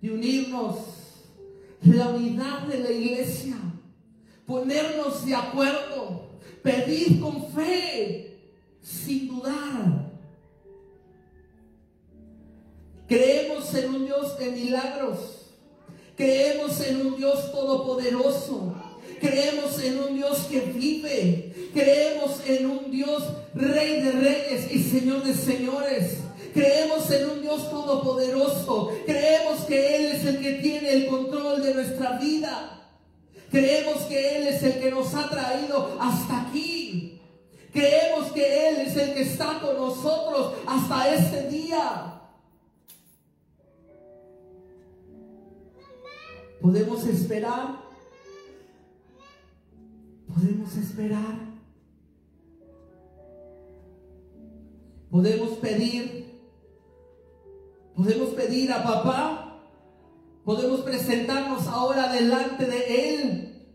de 0.00 0.10
unirnos, 0.10 0.76
la 1.82 2.08
unidad 2.08 2.66
de 2.66 2.80
la 2.80 2.90
iglesia, 2.90 3.56
ponernos 4.46 5.24
de 5.24 5.34
acuerdo, 5.34 6.26
pedir 6.62 7.20
con 7.20 7.46
fe, 7.52 8.40
sin 8.80 9.28
dudar. 9.28 10.11
Creemos 13.08 13.74
en 13.74 13.94
un 13.94 14.06
Dios 14.06 14.38
de 14.38 14.50
milagros, 14.50 15.18
creemos 16.16 16.80
en 16.80 17.06
un 17.06 17.16
Dios 17.16 17.52
todopoderoso, 17.52 18.74
creemos 19.20 19.82
en 19.82 19.98
un 19.98 20.16
Dios 20.16 20.38
que 20.50 20.60
vive, 20.60 21.70
creemos 21.74 22.40
en 22.46 22.66
un 22.66 22.90
Dios 22.90 23.24
rey 23.54 24.00
de 24.00 24.12
reyes 24.12 24.72
y 24.72 24.82
señor 24.82 25.22
de 25.24 25.34
señores. 25.34 26.18
Creemos 26.54 27.10
en 27.10 27.30
un 27.30 27.40
Dios 27.40 27.70
todopoderoso. 27.70 28.92
Creemos 29.06 29.60
que 29.60 29.96
Él 29.96 30.06
es 30.12 30.24
el 30.26 30.40
que 30.40 30.52
tiene 30.54 30.92
el 30.92 31.06
control 31.06 31.62
de 31.62 31.74
nuestra 31.74 32.18
vida. 32.18 32.78
Creemos 33.50 34.02
que 34.02 34.36
Él 34.36 34.48
es 34.48 34.62
el 34.62 34.80
que 34.80 34.90
nos 34.90 35.14
ha 35.14 35.30
traído 35.30 35.96
hasta 35.98 36.42
aquí. 36.42 37.20
Creemos 37.72 38.32
que 38.32 38.68
Él 38.68 38.76
es 38.86 38.96
el 38.96 39.14
que 39.14 39.22
está 39.22 39.60
con 39.60 39.76
nosotros 39.76 40.54
hasta 40.66 41.14
este 41.14 41.48
día. 41.48 42.21
Podemos 46.62 47.04
esperar. 47.06 47.82
Podemos 50.32 50.76
esperar. 50.76 51.52
Podemos 55.10 55.50
pedir 55.58 56.22
Podemos 57.94 58.30
pedir 58.30 58.72
a 58.72 58.82
papá, 58.82 59.60
podemos 60.44 60.80
presentarnos 60.80 61.66
ahora 61.66 62.10
delante 62.10 62.64
de 62.64 63.14
Él, 63.14 63.68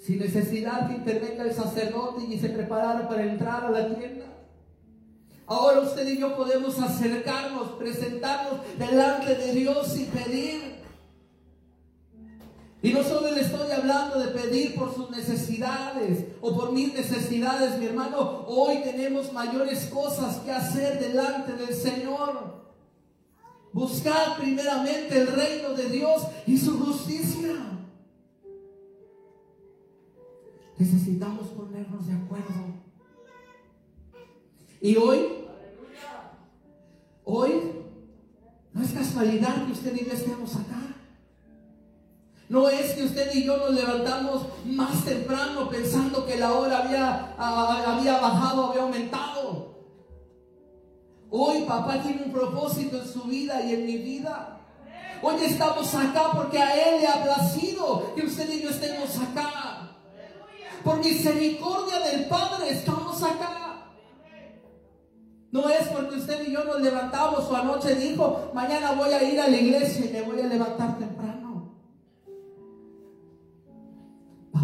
sin 0.00 0.20
necesidad 0.20 0.88
que 0.88 0.94
intervenga 0.94 1.44
el 1.44 1.52
sacerdote 1.52 2.24
y 2.28 2.38
se 2.38 2.50
preparara 2.50 3.08
para 3.08 3.24
entrar 3.24 3.64
a 3.64 3.70
la 3.70 3.94
tienda. 3.94 4.26
Ahora 5.46 5.80
usted 5.80 6.06
y 6.06 6.18
yo 6.18 6.36
podemos 6.36 6.78
acercarnos, 6.78 7.72
presentarnos 7.72 8.60
delante 8.78 9.34
de 9.34 9.52
Dios 9.52 9.98
y 9.98 10.04
pedir. 10.04 10.71
Y 12.82 12.92
no 12.92 13.04
solo 13.04 13.30
le 13.30 13.42
estoy 13.42 13.70
hablando 13.70 14.18
de 14.18 14.28
pedir 14.28 14.74
por 14.74 14.92
sus 14.92 15.08
necesidades 15.10 16.24
o 16.40 16.52
por 16.52 16.72
mis 16.72 16.92
necesidades, 16.92 17.78
mi 17.78 17.86
hermano. 17.86 18.44
Hoy 18.48 18.82
tenemos 18.82 19.32
mayores 19.32 19.86
cosas 19.86 20.38
que 20.38 20.50
hacer 20.50 20.98
delante 20.98 21.52
del 21.52 21.72
Señor. 21.72 22.60
Buscar 23.72 24.36
primeramente 24.36 25.16
el 25.16 25.28
reino 25.28 25.74
de 25.74 25.90
Dios 25.90 26.26
y 26.44 26.58
su 26.58 26.76
justicia. 26.80 27.54
Necesitamos 30.76 31.48
ponernos 31.50 32.04
de 32.08 32.14
acuerdo. 32.14 32.82
Y 34.80 34.96
hoy, 34.96 35.20
hoy, 37.22 37.52
no 38.72 38.82
es 38.82 38.90
casualidad 38.90 39.66
que 39.66 39.72
usted 39.72 39.94
y 39.94 40.04
yo 40.04 40.12
estemos 40.12 40.56
acá. 40.56 41.01
No 42.52 42.68
es 42.68 42.92
que 42.92 43.04
usted 43.04 43.34
y 43.34 43.44
yo 43.44 43.56
nos 43.56 43.70
levantamos 43.70 44.42
más 44.66 45.06
temprano 45.06 45.70
pensando 45.70 46.26
que 46.26 46.36
la 46.36 46.52
hora 46.52 46.80
había, 46.80 47.34
había 47.38 48.18
bajado, 48.18 48.66
había 48.66 48.82
aumentado. 48.82 49.74
Hoy 51.30 51.62
papá 51.62 52.02
tiene 52.02 52.24
un 52.24 52.30
propósito 52.30 52.98
en 52.98 53.08
su 53.08 53.22
vida 53.22 53.62
y 53.62 53.72
en 53.72 53.86
mi 53.86 53.96
vida. 53.96 54.60
Hoy 55.22 55.36
estamos 55.42 55.94
acá 55.94 56.32
porque 56.34 56.58
a 56.58 56.74
Él 56.90 57.00
le 57.00 57.08
ha 57.08 57.24
placido 57.24 58.14
que 58.14 58.26
usted 58.26 58.52
y 58.52 58.60
yo 58.60 58.68
estemos 58.68 59.16
acá. 59.16 59.96
Por 60.84 60.98
misericordia 60.98 62.00
del 62.00 62.26
Padre 62.26 62.68
estamos 62.68 63.22
acá. 63.22 63.86
No 65.52 65.70
es 65.70 65.88
porque 65.88 66.16
usted 66.16 66.46
y 66.46 66.52
yo 66.52 66.64
nos 66.64 66.82
levantamos 66.82 67.50
o 67.50 67.56
anoche 67.56 67.94
dijo, 67.94 68.50
mañana 68.52 68.92
voy 68.92 69.10
a 69.10 69.22
ir 69.22 69.40
a 69.40 69.48
la 69.48 69.56
iglesia 69.56 70.04
y 70.04 70.12
me 70.12 70.20
voy 70.20 70.38
a 70.42 70.46
levantar 70.48 70.98
temprano. 70.98 71.31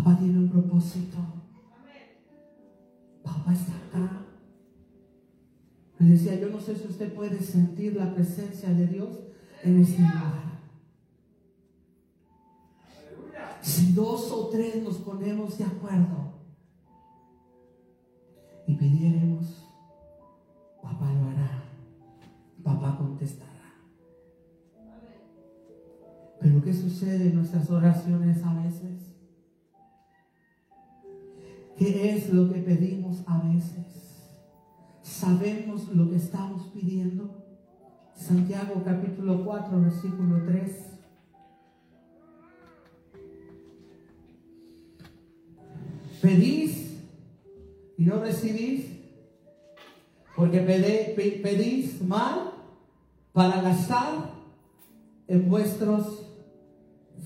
Papá 0.09 0.21
tiene 0.21 0.38
un 0.38 0.49
propósito. 0.49 1.18
Papá 3.23 3.53
está 3.53 3.73
acá. 3.77 4.23
Le 5.99 6.09
decía, 6.12 6.40
yo 6.40 6.49
no 6.49 6.59
sé 6.59 6.77
si 6.77 6.88
usted 6.88 7.12
puede 7.12 7.38
sentir 7.42 7.94
la 7.94 8.14
presencia 8.14 8.71
de 8.71 8.87
Dios 8.87 9.18
en 9.62 9.83
este 9.83 9.99
lugar. 9.99 10.61
Si 13.61 13.92
dos 13.92 14.33
o 14.33 14.49
tres 14.49 14.83
nos 14.83 14.97
ponemos 14.97 15.59
de 15.59 15.64
acuerdo 15.64 16.38
y 18.66 18.77
pidiéramos, 18.77 19.62
papá 20.83 21.12
lo 21.12 21.29
hará, 21.29 21.64
papá 22.64 22.97
contestará. 22.97 23.75
Pero 26.40 26.62
¿qué 26.62 26.73
sucede 26.73 27.27
en 27.27 27.35
nuestras 27.35 27.68
oraciones 27.68 28.42
a 28.42 28.55
veces? 28.62 29.08
¿Qué 31.79 32.17
es 32.17 32.33
lo 32.33 32.53
que 32.53 32.61
pedimos 32.61 33.23
a 33.27 33.38
veces? 33.43 33.88
sabemos 35.19 35.88
lo 35.88 36.09
que 36.11 36.17
estamos 36.17 36.69
pidiendo. 36.73 37.29
Santiago 38.14 38.83
capítulo 38.85 39.45
4, 39.45 39.81
versículo 39.81 40.45
3. 40.47 40.85
Pedís 46.21 46.99
y 47.97 48.05
no 48.05 48.21
recibís, 48.21 48.87
porque 50.37 50.61
pedís 50.61 52.03
mal 52.03 52.53
para 53.33 53.62
gastar 53.62 54.31
en 55.29 55.49
vuestros 55.49 56.27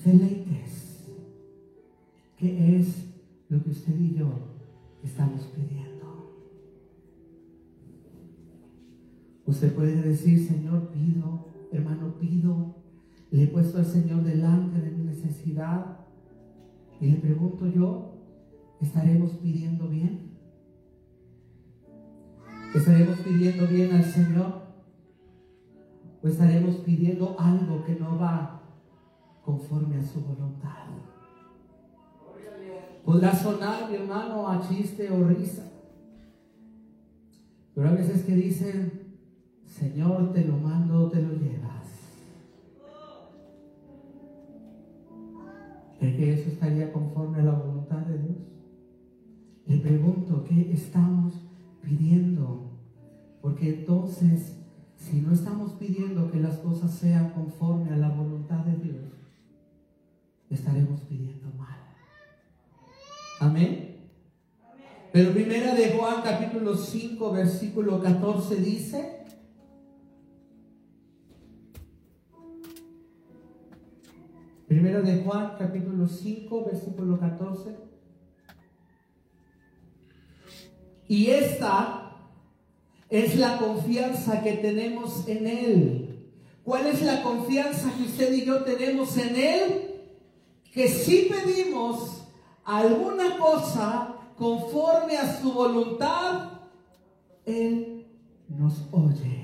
deleites, 0.04 1.04
que 2.38 2.78
es 2.78 3.11
lo 3.52 3.62
que 3.62 3.68
usted 3.68 3.94
y 4.00 4.14
yo 4.14 4.30
estamos 5.04 5.42
pidiendo. 5.54 6.32
Usted 9.44 9.74
puede 9.74 10.00
decir, 10.00 10.48
Señor, 10.48 10.88
pido, 10.88 11.48
hermano, 11.70 12.14
pido. 12.18 12.76
Le 13.30 13.42
he 13.42 13.46
puesto 13.48 13.76
al 13.76 13.84
Señor 13.84 14.22
delante 14.22 14.80
de 14.80 14.90
mi 14.90 15.04
necesidad. 15.04 15.98
Y 16.98 17.10
le 17.10 17.16
pregunto 17.18 17.66
yo, 17.66 18.14
¿estaremos 18.80 19.32
pidiendo 19.32 19.86
bien? 19.86 20.30
¿Estaremos 22.74 23.18
pidiendo 23.18 23.66
bien 23.66 23.92
al 23.92 24.04
Señor? 24.04 24.62
¿O 26.22 26.28
estaremos 26.28 26.76
pidiendo 26.76 27.36
algo 27.38 27.84
que 27.84 27.96
no 27.96 28.18
va 28.18 28.62
conforme 29.44 29.96
a 29.96 30.02
su 30.02 30.22
voluntad? 30.22 30.81
Podrá 33.04 33.34
sonar, 33.34 33.90
mi 33.90 33.96
hermano, 33.96 34.48
a 34.48 34.60
chiste 34.60 35.10
o 35.10 35.24
risa. 35.24 35.64
Pero 37.74 37.88
a 37.88 37.92
veces 37.92 38.24
que 38.24 38.34
dicen, 38.36 39.02
Señor, 39.66 40.32
te 40.32 40.44
lo 40.44 40.56
mando, 40.56 41.10
te 41.10 41.20
lo 41.20 41.32
llevas. 41.34 41.72
¿Cree 45.98 46.16
que 46.16 46.34
eso 46.34 46.50
estaría 46.50 46.92
conforme 46.92 47.40
a 47.40 47.44
la 47.44 47.52
voluntad 47.52 47.98
de 47.98 48.18
Dios? 48.18 48.38
Le 49.66 49.78
pregunto, 49.78 50.44
¿qué 50.44 50.72
estamos 50.72 51.34
pidiendo? 51.80 52.70
Porque 53.40 53.80
entonces, 53.80 54.58
si 54.96 55.20
no 55.20 55.32
estamos 55.32 55.72
pidiendo 55.72 56.30
que 56.30 56.40
las 56.40 56.58
cosas 56.58 56.92
sean 56.92 57.30
conforme 57.30 57.90
a 57.90 57.96
la 57.96 58.10
voluntad 58.10 58.64
de 58.64 58.76
Dios, 58.76 59.12
estaremos 60.50 61.00
pidiendo 61.02 61.50
mal. 61.56 61.81
Amén. 63.42 64.08
Pero 65.12 65.32
primera 65.32 65.74
de 65.74 65.90
Juan 65.90 66.22
capítulo 66.22 66.76
5 66.76 67.32
versículo 67.32 68.00
14 68.00 68.54
dice, 68.54 69.24
Primero 74.68 75.02
de 75.02 75.22
Juan, 75.22 75.56
capítulo 75.58 76.08
5, 76.08 76.64
versículo 76.64 77.20
14. 77.20 77.76
Y 81.08 81.26
esta 81.26 82.16
es 83.10 83.36
la 83.36 83.58
confianza 83.58 84.42
que 84.42 84.52
tenemos 84.52 85.28
en 85.28 85.46
Él. 85.46 86.30
¿Cuál 86.64 86.86
es 86.86 87.02
la 87.02 87.22
confianza 87.22 87.92
que 87.92 88.04
usted 88.04 88.32
y 88.32 88.46
yo 88.46 88.64
tenemos 88.64 89.14
en 89.18 89.36
Él? 89.36 89.90
Que 90.72 90.88
si 90.88 91.28
pedimos 91.28 92.21
alguna 92.64 93.38
cosa 93.38 94.14
conforme 94.36 95.16
a 95.16 95.40
su 95.40 95.52
voluntad, 95.52 96.50
Él 97.44 98.06
nos 98.48 98.88
oye. 98.92 99.42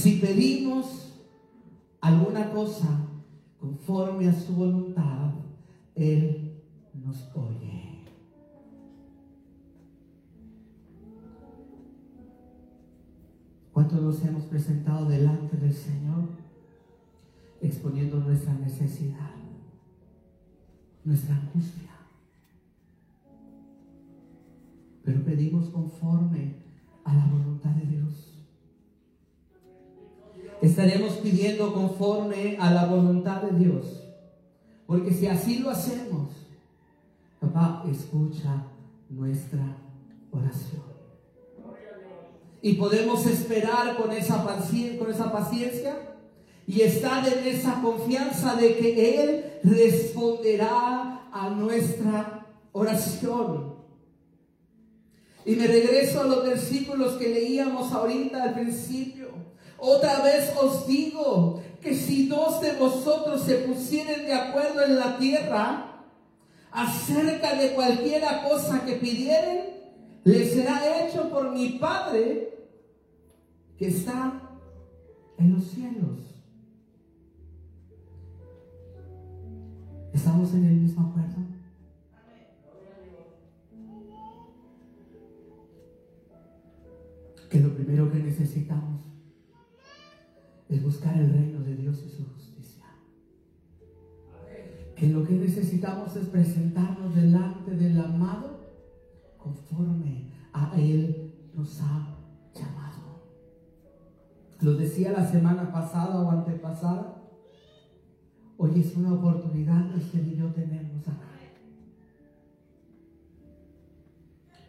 si 0.00 0.16
pedimos 0.16 1.12
alguna 2.00 2.50
cosa 2.52 3.06
conforme 3.58 4.28
a 4.28 4.32
su 4.32 4.54
voluntad, 4.54 5.32
Él 5.94 6.62
nos 6.94 7.30
oye. 7.34 8.06
¿Cuántos 13.74 14.00
nos 14.00 14.24
hemos 14.24 14.44
presentado 14.44 15.06
delante 15.06 15.58
del 15.58 15.74
Señor 15.74 16.39
exponiendo 17.60 18.18
nuestra 18.18 18.54
necesidad, 18.54 19.30
nuestra 21.04 21.36
angustia? 21.36 21.90
Pero 25.04 25.24
pedimos 25.24 25.68
conforme 25.70 26.54
a 27.04 27.14
la 27.14 27.26
voluntad 27.26 27.70
de 27.70 27.86
Dios. 27.86 28.30
Estaremos 30.62 31.14
pidiendo 31.14 31.72
conforme 31.72 32.56
a 32.58 32.70
la 32.70 32.86
voluntad 32.86 33.42
de 33.42 33.58
Dios. 33.58 34.04
Porque 34.86 35.12
si 35.12 35.26
así 35.26 35.60
lo 35.60 35.70
hacemos, 35.70 36.28
papá 37.40 37.84
escucha 37.90 38.64
nuestra 39.08 39.76
oración. 40.30 40.82
Y 42.62 42.74
podemos 42.74 43.24
esperar 43.26 43.96
con 43.96 44.12
esa, 44.12 44.44
paciencia, 44.44 44.98
con 44.98 45.10
esa 45.10 45.32
paciencia 45.32 46.09
y 46.70 46.82
estar 46.82 47.26
en 47.26 47.44
esa 47.48 47.82
confianza 47.82 48.54
de 48.54 48.76
que 48.76 49.20
Él 49.24 49.44
responderá 49.64 51.28
a 51.32 51.50
nuestra 51.50 52.46
oración. 52.70 53.74
Y 55.44 55.56
me 55.56 55.66
regreso 55.66 56.20
a 56.20 56.24
los 56.24 56.44
versículos 56.44 57.14
que 57.14 57.28
leíamos 57.28 57.90
ahorita 57.90 58.44
al 58.44 58.54
principio. 58.54 59.30
Otra 59.78 60.22
vez 60.22 60.52
os 60.62 60.86
digo 60.86 61.60
que 61.82 61.92
si 61.92 62.28
dos 62.28 62.60
de 62.60 62.74
vosotros 62.74 63.42
se 63.42 63.56
pusieren 63.56 64.26
de 64.26 64.34
acuerdo 64.34 64.84
en 64.84 64.96
la 64.96 65.18
tierra 65.18 66.04
acerca 66.70 67.56
de 67.56 67.72
cualquiera 67.72 68.48
cosa 68.48 68.84
que 68.86 68.92
pidieren, 68.92 69.70
les 70.22 70.52
será 70.52 71.04
hecho 71.04 71.30
por 71.30 71.50
mi 71.50 71.70
Padre 71.80 72.60
que 73.76 73.88
está 73.88 74.40
en 75.36 75.54
los 75.54 75.64
cielos. 75.64 76.29
¿Estamos 80.12 80.52
en 80.54 80.64
el 80.64 80.76
mismo 80.76 81.08
acuerdo? 81.08 81.36
Que 87.48 87.60
lo 87.60 87.74
primero 87.74 88.10
que 88.10 88.18
necesitamos 88.18 89.02
es 90.68 90.82
buscar 90.82 91.16
el 91.16 91.32
reino 91.32 91.60
de 91.60 91.76
Dios 91.76 92.02
y 92.06 92.10
su 92.10 92.24
justicia. 92.24 92.84
Que 94.94 95.08
lo 95.08 95.26
que 95.26 95.34
necesitamos 95.34 96.14
es 96.16 96.26
presentarnos 96.26 97.14
delante 97.14 97.72
del 97.76 98.00
amado 98.00 98.60
conforme 99.38 100.32
a 100.52 100.72
Él 100.76 101.34
nos 101.54 101.80
ha 101.80 102.16
llamado. 102.54 103.22
Lo 104.60 104.74
decía 104.74 105.12
la 105.12 105.26
semana 105.26 105.72
pasada 105.72 106.20
o 106.20 106.30
antepasada. 106.30 107.19
Hoy 108.62 108.78
es 108.78 108.94
una 108.94 109.14
oportunidad 109.14 109.90
que 109.90 110.00
usted 110.00 110.18
y 110.26 110.36
yo 110.36 110.48
tenemos 110.48 111.08
acá. 111.08 111.30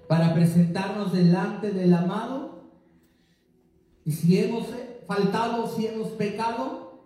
Para 0.08 0.34
presentarnos 0.34 1.12
delante 1.12 1.74
del 1.74 1.94
amado. 1.94 2.72
Y 4.06 4.14
si 4.14 4.38
hemos 4.38 4.68
faltado, 5.06 5.68
si 5.76 5.88
hemos 5.88 6.08
pecado, 6.12 7.02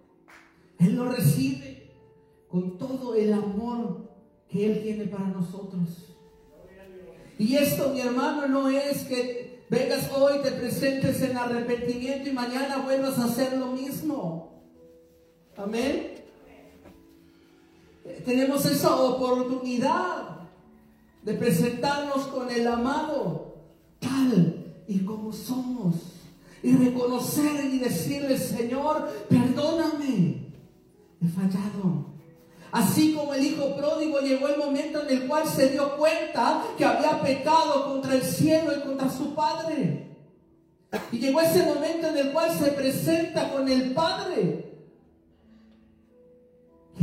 Él 0.77 0.95
lo 0.95 1.05
recibe 1.05 1.91
con 2.47 2.77
todo 2.77 3.15
el 3.15 3.33
amor 3.33 4.11
que 4.47 4.71
Él 4.71 4.83
tiene 4.83 5.05
para 5.05 5.29
nosotros. 5.29 6.13
Y 7.39 7.55
esto, 7.55 7.93
mi 7.93 8.01
hermano, 8.01 8.47
no 8.47 8.69
es 8.69 9.05
que 9.05 9.65
vengas 9.71 10.11
hoy, 10.15 10.35
te 10.43 10.51
presentes 10.51 11.19
en 11.23 11.35
arrepentimiento 11.35 12.29
y 12.29 12.33
mañana 12.33 12.77
vuelvas 12.77 13.17
a 13.17 13.25
hacer 13.25 13.57
lo 13.57 13.71
mismo. 13.71 14.61
Amén. 15.57 16.14
Tenemos 18.23 18.65
esa 18.65 18.95
oportunidad 18.95 20.47
de 21.23 21.33
presentarnos 21.33 22.27
con 22.27 22.51
el 22.51 22.67
amado 22.67 23.55
tal 23.99 24.83
y 24.87 24.99
como 24.99 25.33
somos 25.33 25.95
y 26.61 26.75
reconocer 26.75 27.65
y 27.65 27.79
decirle, 27.79 28.37
Señor, 28.37 29.09
perdóname, 29.27 30.51
he 31.21 31.27
fallado. 31.27 32.13
Así 32.71 33.13
como 33.13 33.33
el 33.33 33.43
hijo 33.43 33.75
pródigo 33.75 34.19
llegó 34.19 34.49
el 34.49 34.57
momento 34.57 35.01
en 35.01 35.09
el 35.09 35.27
cual 35.27 35.47
se 35.47 35.69
dio 35.69 35.95
cuenta 35.97 36.63
que 36.77 36.85
había 36.85 37.21
pecado 37.21 37.85
contra 37.85 38.15
el 38.15 38.21
cielo 38.21 38.71
y 38.77 38.81
contra 38.81 39.09
su 39.09 39.33
padre. 39.33 40.17
Y 41.11 41.17
llegó 41.17 41.41
ese 41.41 41.63
momento 41.63 42.07
en 42.07 42.17
el 42.17 42.31
cual 42.31 42.51
se 42.57 42.71
presenta 42.71 43.51
con 43.51 43.67
el 43.67 43.93
padre. 43.93 44.74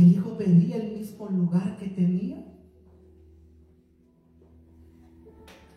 El 0.03 0.11
hijo 0.11 0.37
pedía 0.37 0.75
el 0.75 0.97
mismo 0.97 1.29
lugar 1.29 1.77
que 1.77 1.87
tenía. 1.87 2.43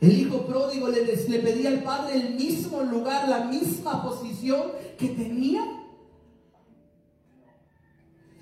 El 0.00 0.18
hijo 0.18 0.44
pródigo 0.46 0.88
le, 0.88 1.04
le 1.04 1.38
pedía 1.38 1.68
al 1.68 1.84
padre 1.84 2.16
el 2.16 2.34
mismo 2.34 2.82
lugar, 2.82 3.28
la 3.28 3.44
misma 3.44 4.02
posición 4.02 4.72
que 4.98 5.10
tenía. 5.10 5.62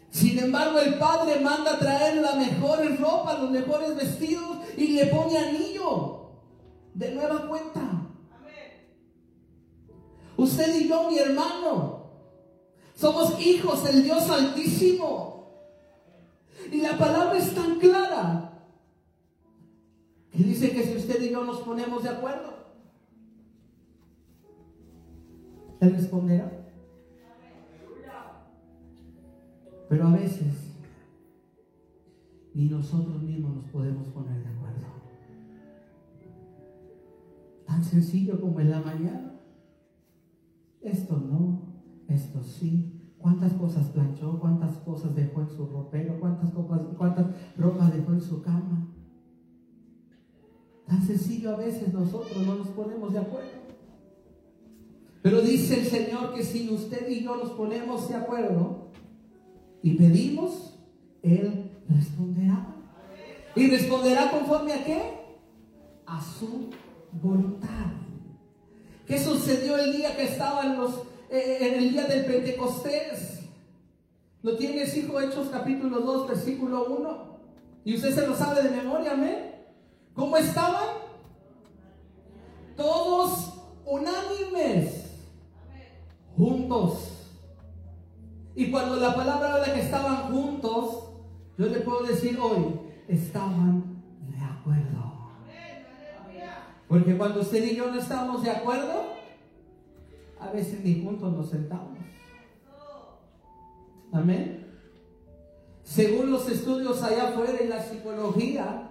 Sin 0.08 0.38
embargo, 0.38 0.78
el 0.78 0.94
padre 0.94 1.40
manda 1.40 1.78
traer 1.78 2.16
la 2.16 2.34
mejor 2.34 2.78
ropa, 2.98 3.38
los 3.38 3.50
mejores 3.50 3.94
vestidos 3.94 4.56
y 4.78 4.86
le 4.86 5.06
pone 5.08 5.36
anillo 5.36 6.30
de 6.94 7.14
nueva 7.14 7.46
cuenta. 7.46 8.08
Usted 10.38 10.80
y 10.80 10.88
yo, 10.88 11.10
mi 11.10 11.18
hermano, 11.18 12.06
somos 12.94 13.38
hijos 13.38 13.84
del 13.84 14.02
Dios 14.02 14.30
Altísimo. 14.30 15.33
Y 16.72 16.80
la 16.80 16.96
palabra 16.98 17.38
es 17.38 17.54
tan 17.54 17.78
clara 17.78 18.54
y 20.32 20.42
dice 20.42 20.72
que 20.72 20.82
si 20.82 20.96
usted 20.96 21.22
y 21.22 21.30
yo 21.30 21.44
nos 21.44 21.60
ponemos 21.60 22.02
de 22.02 22.08
acuerdo, 22.08 22.52
Él 25.80 25.92
responderá. 25.92 26.50
Pero 29.88 30.08
a 30.08 30.12
veces 30.12 30.74
ni 32.52 32.68
nosotros 32.68 33.22
mismos 33.22 33.54
nos 33.54 33.64
podemos 33.66 34.08
poner 34.08 34.42
de 34.42 34.48
acuerdo. 34.48 34.86
Tan 37.66 37.84
sencillo 37.84 38.40
como 38.40 38.58
en 38.58 38.70
la 38.70 38.80
mañana. 38.80 39.40
Esto 40.80 41.16
no, 41.16 41.62
esto 42.08 42.42
sí. 42.42 42.93
¿Cuántas 43.24 43.54
cosas 43.54 43.86
planchó? 43.86 44.38
¿Cuántas 44.38 44.76
cosas 44.84 45.14
dejó 45.14 45.40
en 45.40 45.48
su 45.48 45.66
ropero? 45.66 46.20
¿Cuántas, 46.20 46.50
copas, 46.50 46.80
cuántas 46.98 47.24
ropas 47.56 47.90
dejó 47.94 48.12
en 48.12 48.20
su 48.20 48.42
cama? 48.42 48.86
Tan 50.86 51.00
sencillo 51.00 51.54
a 51.54 51.56
veces 51.56 51.90
nosotros 51.94 52.46
no 52.46 52.56
nos 52.56 52.68
ponemos 52.68 53.14
de 53.14 53.20
acuerdo. 53.20 53.48
Pero 55.22 55.40
dice 55.40 55.80
el 55.80 55.86
Señor 55.86 56.34
que 56.34 56.42
si 56.42 56.68
usted 56.68 57.08
y 57.08 57.24
yo 57.24 57.36
nos 57.36 57.52
ponemos 57.52 58.06
de 58.10 58.14
acuerdo 58.16 58.90
y 59.80 59.94
pedimos, 59.94 60.78
Él 61.22 61.70
responderá. 61.88 62.76
¿Y 63.56 63.70
responderá 63.70 64.32
conforme 64.32 64.74
a 64.74 64.84
qué? 64.84 65.00
A 66.04 66.20
su 66.20 66.68
voluntad. 67.22 67.86
¿Qué 69.06 69.18
sucedió 69.18 69.78
el 69.78 69.96
día 69.96 70.14
que 70.14 70.24
estaban 70.24 70.76
los, 70.76 71.04
en 71.34 71.74
el 71.74 71.90
día 71.90 72.04
del 72.04 72.24
Pentecostés? 72.24 73.40
¿Lo 74.42 74.56
tienes, 74.56 74.96
hijo? 74.96 75.20
Hechos 75.20 75.48
capítulo 75.50 76.00
2, 76.00 76.28
versículo 76.28 76.84
1. 76.84 77.34
Y 77.84 77.96
usted 77.96 78.14
se 78.14 78.26
lo 78.26 78.36
sabe 78.36 78.62
de 78.62 78.70
memoria, 78.70 79.12
amén. 79.12 79.54
¿Cómo 80.14 80.36
estaban? 80.36 80.88
Todos 82.76 83.54
unánimes, 83.84 85.10
juntos. 86.36 87.10
Y 88.54 88.70
cuando 88.70 88.96
la 88.96 89.14
palabra 89.14 89.54
habla 89.54 89.74
que 89.74 89.80
estaban 89.80 90.32
juntos, 90.32 91.10
yo 91.58 91.66
le 91.66 91.80
puedo 91.80 92.04
decir 92.04 92.38
hoy, 92.38 92.80
estaban 93.08 94.02
de 94.20 94.40
acuerdo. 94.40 95.14
Porque 96.88 97.16
cuando 97.16 97.40
usted 97.40 97.64
y 97.64 97.76
yo 97.76 97.90
no 97.90 97.98
estamos 97.98 98.42
de 98.42 98.50
acuerdo, 98.50 99.13
a 100.48 100.52
veces 100.52 100.84
ni 100.84 101.02
juntos 101.02 101.32
nos 101.32 101.50
sentamos. 101.50 101.98
Amén. 104.12 104.66
Según 105.82 106.30
los 106.30 106.48
estudios 106.48 107.02
allá 107.02 107.30
afuera 107.30 107.58
en 107.60 107.70
la 107.70 107.82
psicología, 107.82 108.90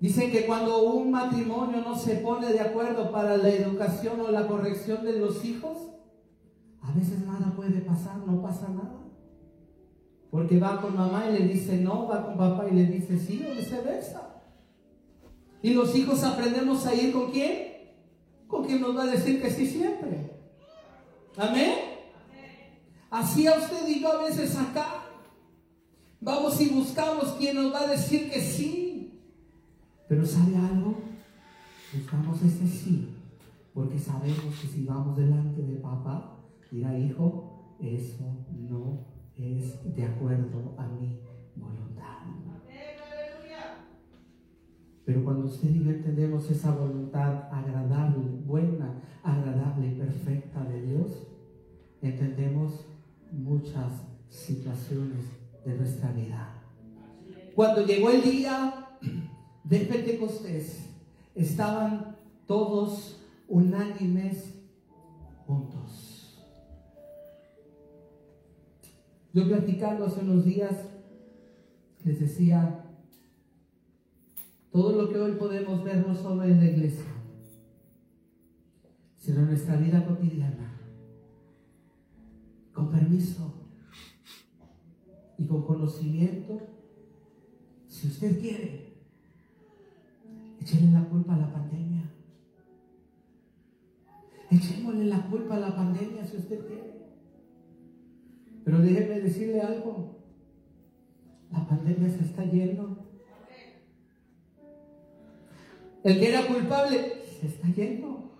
Dicen 0.00 0.30
que 0.30 0.46
cuando 0.46 0.82
un 0.84 1.10
matrimonio 1.10 1.80
no 1.80 1.96
se 1.98 2.16
pone 2.16 2.52
de 2.52 2.60
acuerdo 2.60 3.10
para 3.10 3.36
la 3.36 3.48
educación 3.48 4.20
o 4.20 4.30
la 4.30 4.46
corrección 4.46 5.04
de 5.04 5.18
los 5.18 5.44
hijos, 5.44 5.76
a 6.80 6.92
veces 6.92 7.26
nada 7.26 7.52
puede 7.56 7.80
pasar, 7.80 8.18
no 8.18 8.40
pasa 8.40 8.68
nada. 8.68 9.00
Porque 10.30 10.60
va 10.60 10.80
con 10.80 10.96
mamá 10.96 11.28
y 11.28 11.38
le 11.38 11.48
dice 11.48 11.78
no, 11.78 12.06
va 12.06 12.26
con 12.26 12.36
papá 12.36 12.68
y 12.70 12.76
le 12.76 12.86
dice 12.86 13.18
sí, 13.18 13.44
o 13.50 13.56
viceversa. 13.56 14.36
Y 15.62 15.74
los 15.74 15.94
hijos 15.96 16.22
aprendemos 16.22 16.86
a 16.86 16.94
ir 16.94 17.12
con 17.12 17.32
quién? 17.32 17.67
Con 18.48 18.64
quien 18.64 18.80
nos 18.80 18.96
va 18.96 19.04
a 19.04 19.06
decir 19.06 19.40
que 19.40 19.50
sí 19.50 19.66
siempre. 19.66 20.32
Amén. 21.36 21.74
Así 23.10 23.46
a 23.46 23.56
usted 23.56 23.86
y 23.86 24.00
yo 24.00 24.12
a 24.12 24.24
veces 24.24 24.56
acá 24.56 25.04
vamos 26.20 26.60
y 26.60 26.68
buscamos 26.70 27.32
quien 27.38 27.56
nos 27.56 27.72
va 27.72 27.82
a 27.82 27.86
decir 27.86 28.30
que 28.30 28.40
sí. 28.40 29.20
Pero 30.08 30.26
¿sabe 30.26 30.56
algo? 30.56 30.96
Buscamos 31.92 32.42
ese 32.42 32.66
sí, 32.66 33.08
porque 33.72 33.98
sabemos 33.98 34.54
que 34.60 34.68
si 34.68 34.84
vamos 34.84 35.16
delante 35.16 35.62
de 35.62 35.76
papá, 35.76 36.36
dirá 36.70 36.98
hijo, 36.98 37.76
eso 37.80 38.24
no 38.52 39.06
es 39.36 39.94
de 39.94 40.04
acuerdo 40.04 40.74
a 40.76 40.86
mi 40.88 41.20
voluntad. 41.56 42.08
Pero 45.08 45.24
cuando 45.24 45.46
usted 45.46 45.70
y 45.70 45.84
yo 45.84 45.90
entendemos 45.90 46.50
esa 46.50 46.70
voluntad 46.70 47.48
agradable, 47.50 48.28
buena, 48.44 49.00
agradable 49.22 49.86
y 49.86 49.94
perfecta 49.94 50.62
de 50.64 50.82
Dios, 50.82 51.26
entendemos 52.02 52.84
muchas 53.32 53.90
situaciones 54.28 55.24
de 55.64 55.78
nuestra 55.78 56.12
vida. 56.12 56.62
Cuando 57.54 57.86
llegó 57.86 58.10
el 58.10 58.20
día 58.20 58.98
de 59.64 59.78
Pentecostés, 59.78 60.90
estaban 61.34 62.18
todos 62.46 63.24
unánimes 63.48 64.60
juntos. 65.46 66.38
Yo 69.32 69.48
platicando 69.48 70.04
hace 70.04 70.20
unos 70.20 70.44
días, 70.44 70.74
les 72.04 72.20
decía, 72.20 72.84
todo 74.70 74.92
lo 74.92 75.08
que 75.08 75.18
hoy 75.18 75.32
podemos 75.32 75.82
ver 75.84 76.06
no 76.06 76.14
solo 76.14 76.44
en 76.44 76.58
la 76.58 76.70
iglesia, 76.70 77.06
sino 79.16 79.40
en 79.40 79.46
nuestra 79.46 79.76
vida 79.76 80.04
cotidiana, 80.06 80.78
con 82.72 82.90
permiso 82.90 83.54
y 85.36 85.46
con 85.46 85.62
conocimiento, 85.62 86.60
si 87.86 88.08
usted 88.08 88.40
quiere, 88.40 88.88
Échele 90.60 90.92
la 90.92 91.04
culpa 91.08 91.34
a 91.34 91.38
la 91.38 91.50
pandemia. 91.50 92.02
Echémosle 94.50 95.06
la 95.06 95.22
culpa 95.30 95.56
a 95.56 95.60
la 95.60 95.74
pandemia 95.74 96.24
si 96.26 96.36
usted 96.36 96.66
quiere. 96.66 97.08
Pero 98.64 98.78
déjeme 98.80 99.20
decirle 99.20 99.62
algo. 99.62 100.18
La 101.50 101.66
pandemia 101.66 102.10
se 102.10 102.22
está 102.22 102.44
yendo. 102.44 103.07
El 106.04 106.20
que 106.20 106.28
era 106.28 106.46
culpable 106.46 107.22
se 107.40 107.46
está 107.46 107.68
yendo. 107.68 108.32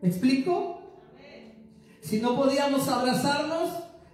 ¿Me 0.00 0.08
explico? 0.08 0.80
Si 2.00 2.20
no 2.20 2.36
podíamos 2.36 2.86
abrazarnos, 2.88 3.70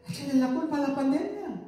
échenle 0.08 0.34
la 0.34 0.48
culpa 0.48 0.78
a 0.78 0.88
la 0.88 0.94
pandemia. 0.94 1.60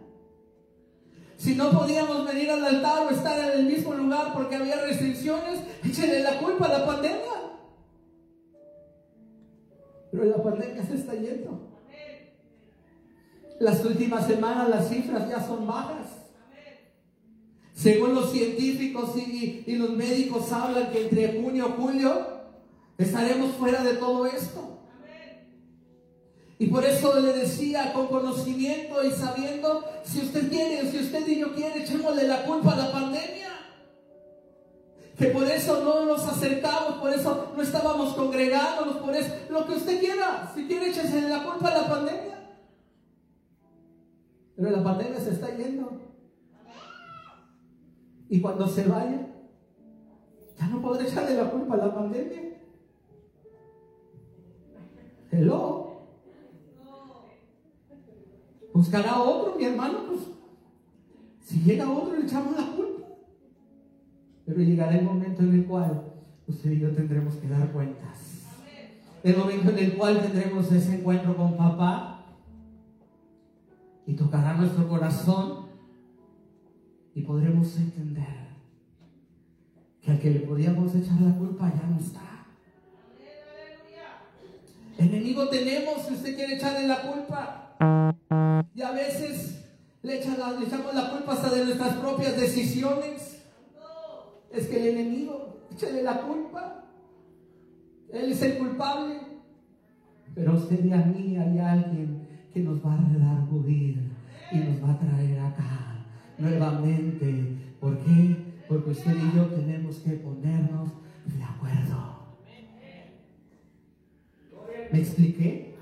Si 1.37 1.55
no 1.55 1.71
podíamos 1.71 2.25
venir 2.25 2.51
al 2.51 2.65
altar 2.65 3.07
o 3.07 3.11
estar 3.11 3.39
en 3.39 3.61
el 3.61 3.67
mismo 3.67 3.93
lugar 3.93 4.33
porque 4.33 4.57
había 4.57 4.81
restricciones, 4.81 5.61
échenle 5.85 6.21
la 6.21 6.39
culpa 6.39 6.67
a 6.67 6.79
la 6.79 6.87
pandemia. 6.87 7.35
Pero 10.11 10.25
la 10.25 10.43
pandemia 10.43 10.83
se 10.85 10.95
está 10.95 11.13
yendo. 11.15 11.75
Las 13.61 13.85
últimas 13.85 14.27
semanas 14.27 14.69
las 14.69 14.89
cifras 14.89 15.29
ya 15.29 15.47
son 15.47 15.67
bajas. 15.67 16.24
Según 17.85 18.15
los 18.15 18.33
científicos 18.33 19.11
y, 19.15 19.63
los 19.77 19.91
médicos 19.91 20.51
hablan 20.51 20.91
que 20.91 21.03
entre 21.03 21.39
junio 21.39 21.69
y 21.69 21.83
julio 21.83 22.27
estaremos 22.97 23.57
fuera 23.57 23.85
de 23.85 23.97
todo 23.97 24.25
esto. 24.25 24.79
Y 26.59 26.69
por 26.69 26.83
eso 26.83 27.21
le 27.21 27.35
decía 27.35 27.93
con 27.93 28.07
conocimiento 28.07 29.05
y 29.05 29.11
sabiendo, 29.11 29.85
si 30.03 30.21
usted 30.21 30.49
quiere, 30.49 30.91
si 30.91 30.97
usted 30.97 31.29
y 31.29 31.41
yo 31.41 31.55
quiere, 31.55 31.83
echémosle 31.83 32.27
la 32.27 32.47
culpa 32.47 32.73
a 32.73 32.77
la 32.77 32.91
pandemia. 32.91 33.51
Que 35.19 35.27
por 35.27 35.45
eso 35.47 35.85
no 35.85 36.07
nos 36.07 36.27
acercamos, 36.27 36.95
por 37.03 37.13
eso 37.13 37.53
no 37.55 37.63
estábamos 37.63 38.15
congregándonos, 38.15 38.97
por 38.97 39.15
eso, 39.15 39.31
lo 39.51 39.67
que 39.67 39.75
usted 39.75 40.01
quiera, 40.01 40.51
si 40.55 40.67
quiere, 40.67 40.89
échese 40.89 41.29
la 41.29 41.45
culpa 41.45 41.69
a 41.69 41.83
la 41.83 41.89
pandemia. 41.91 42.51
Pero 44.57 44.71
la 44.71 44.83
pandemia 44.83 45.21
se 45.21 45.33
está 45.33 45.55
yendo. 45.55 46.14
Y 48.35 48.41
cuando 48.41 48.67
se 48.67 48.89
vaya, 48.89 49.29
ya 50.59 50.67
no 50.67 50.83
podré 50.83 51.07
echarle 51.07 51.37
la 51.37 51.49
culpa 51.53 51.75
a 51.75 51.77
la 51.77 51.95
pandemia. 51.95 52.43
Hello. 55.31 56.09
Buscará 58.73 59.23
otro, 59.23 59.55
mi 59.57 59.67
hermano, 59.67 59.99
pues 60.09 60.23
si 61.43 61.61
llega 61.61 61.89
otro 61.89 62.17
le 62.17 62.25
echamos 62.25 62.57
la 62.57 62.67
culpa. 62.75 63.07
Pero 64.45 64.59
llegará 64.63 64.99
el 64.99 65.05
momento 65.05 65.43
en 65.43 65.55
el 65.55 65.67
cual 65.67 66.03
usted 66.49 66.73
y 66.73 66.81
yo 66.81 66.91
tendremos 66.91 67.37
que 67.37 67.47
dar 67.47 67.71
cuentas. 67.71 68.49
El 69.23 69.37
momento 69.37 69.71
en 69.71 69.79
el 69.79 69.97
cual 69.97 70.21
tendremos 70.21 70.73
ese 70.73 70.97
encuentro 70.97 71.37
con 71.37 71.57
papá 71.57 72.25
y 74.09 74.15
tocará 74.15 74.55
nuestro 74.55 74.89
corazón 74.89 75.64
y 77.15 77.23
podremos 77.23 77.77
entender 77.77 78.45
que 80.03 80.11
al 80.11 80.19
que 80.19 80.31
le 80.31 80.41
podíamos 80.41 80.95
echar 80.95 81.21
la 81.21 81.35
culpa 81.37 81.73
ya 81.75 81.87
no 81.89 81.99
está. 81.99 82.21
Enemigo 84.99 85.49
tenemos 85.49 86.07
si 86.07 86.15
usted 86.15 86.37
quiere 86.37 86.57
echarle 86.57 86.87
la 86.87 87.03
culpa. 87.03 88.69
Y 88.75 88.83
a 88.83 88.91
veces 88.93 89.65
le, 90.03 90.19
echamos 90.19 90.95
la 90.95 91.11
culpa 91.11 91.33
hasta 91.33 91.51
de 91.51 91.65
nuestras 91.65 91.95
propias 91.97 92.37
decisiones. 92.37 93.43
Es 94.53 94.67
que 94.67 94.77
el 94.77 94.99
enemigo, 94.99 95.67
échale 95.73 96.03
la 96.03 96.21
culpa. 96.21 96.85
Él 98.13 98.33
es 98.33 98.43
el 98.43 98.59
culpable. 98.59 99.21
Pero 100.35 100.55
usted 100.55 100.85
y 100.85 100.93
a 100.93 100.99
mí 100.99 101.37
hay 101.37 101.59
alguien 101.59 102.29
que 102.53 102.61
nos 102.61 102.85
va 102.85 102.95
a 102.95 102.97
redarguir 102.97 104.11
y 104.53 104.57
nos 104.59 104.83
va 104.83 104.93
a 104.93 104.99
traer 104.99 105.41
acá 105.41 105.94
nuevamente. 106.39 107.59
¿Por 107.81 107.99
qué? 107.99 108.37
Porque 108.69 108.91
usted 108.91 109.15
y 109.17 109.37
yo 109.37 109.47
tenemos 109.47 109.97
que 109.97 110.13
ponernos 110.13 110.91
de 111.27 111.43
acuerdo. 111.43 112.15
¿Me 114.93 114.99
expliqué? 115.01 115.77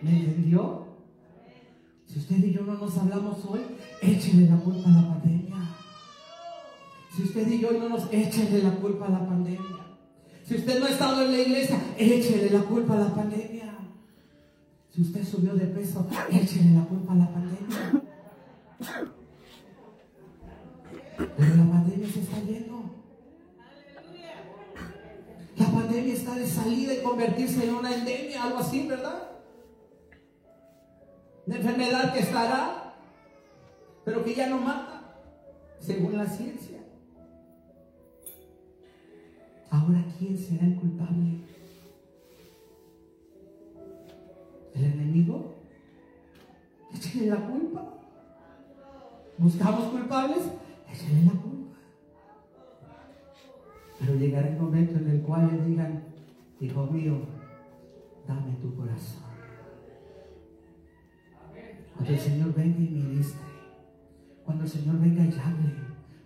¿Me 0.00 0.10
entendió? 0.10 0.86
Si 2.06 2.18
usted 2.18 2.44
y 2.44 2.52
yo 2.52 2.62
no 2.62 2.74
nos 2.74 2.96
hablamos 2.98 3.44
hoy, 3.46 3.60
échele 4.02 4.48
la 4.48 4.56
culpa 4.56 4.88
a 4.88 4.92
la 4.92 5.08
pandemia. 5.08 5.56
Si 7.14 7.22
usted 7.22 7.48
y 7.48 7.60
yo 7.60 7.72
no 7.72 7.88
nos 7.88 8.12
échele 8.12 8.62
la 8.62 8.72
culpa 8.72 9.06
a 9.06 9.10
la 9.10 9.26
pandemia. 9.26 9.82
Si 10.44 10.56
usted 10.56 10.80
no 10.80 10.86
ha 10.86 10.90
estado 10.90 11.22
en 11.22 11.32
la 11.32 11.38
iglesia, 11.38 11.80
échele 11.96 12.50
la 12.50 12.60
culpa 12.60 12.94
a 12.94 13.00
la 13.00 13.14
pandemia. 13.14 13.74
Si 14.90 15.00
usted 15.02 15.24
subió 15.24 15.54
de 15.54 15.66
peso, 15.66 16.06
échele 16.30 16.72
la 16.72 16.84
culpa 16.84 17.12
a 17.12 17.16
la 17.16 17.32
pandemia. 17.32 18.02
Pero 21.42 21.56
la 21.56 21.70
pandemia 21.72 22.08
se 22.08 22.20
está 22.20 22.40
yendo. 22.40 22.84
La 25.56 25.66
pandemia 25.66 26.14
está 26.14 26.36
de 26.36 26.46
salida 26.46 26.94
y 26.94 27.02
convertirse 27.02 27.64
en 27.64 27.74
una 27.74 27.92
endemia, 27.92 28.44
algo 28.44 28.58
así, 28.58 28.86
¿verdad? 28.86 29.28
Una 31.44 31.56
enfermedad 31.56 32.12
que 32.12 32.20
estará, 32.20 32.94
pero 34.04 34.22
que 34.22 34.36
ya 34.36 34.48
no 34.50 34.58
mata, 34.58 35.16
según 35.80 36.16
la 36.16 36.26
ciencia. 36.26 36.78
Ahora, 39.68 40.04
¿quién 40.16 40.38
será 40.38 40.64
el 40.64 40.76
culpable? 40.76 41.40
¿El 44.76 44.84
enemigo? 44.84 45.56
Échale 46.94 47.26
la 47.26 47.48
culpa. 47.48 47.94
¿Buscamos 49.38 49.90
culpables? 49.90 50.61
Échale 50.92 51.24
la 51.24 51.32
culpa. 51.32 51.78
Pero 53.98 54.14
llegará 54.16 54.48
el 54.48 54.60
momento 54.60 54.98
en 54.98 55.08
el 55.08 55.22
cual 55.22 55.50
le 55.50 55.66
digan, 55.66 56.04
hijo 56.60 56.86
mío, 56.86 57.20
dame 58.26 58.52
tu 58.60 58.74
corazón. 58.76 59.22
Cuando 61.94 62.12
el 62.12 62.18
Señor 62.18 62.54
venga 62.54 62.78
y 62.78 62.88
ministre, 62.88 63.40
cuando 64.44 64.64
el 64.64 64.70
Señor 64.70 64.98
venga 64.98 65.24
y 65.24 65.28
hable, 65.28 65.72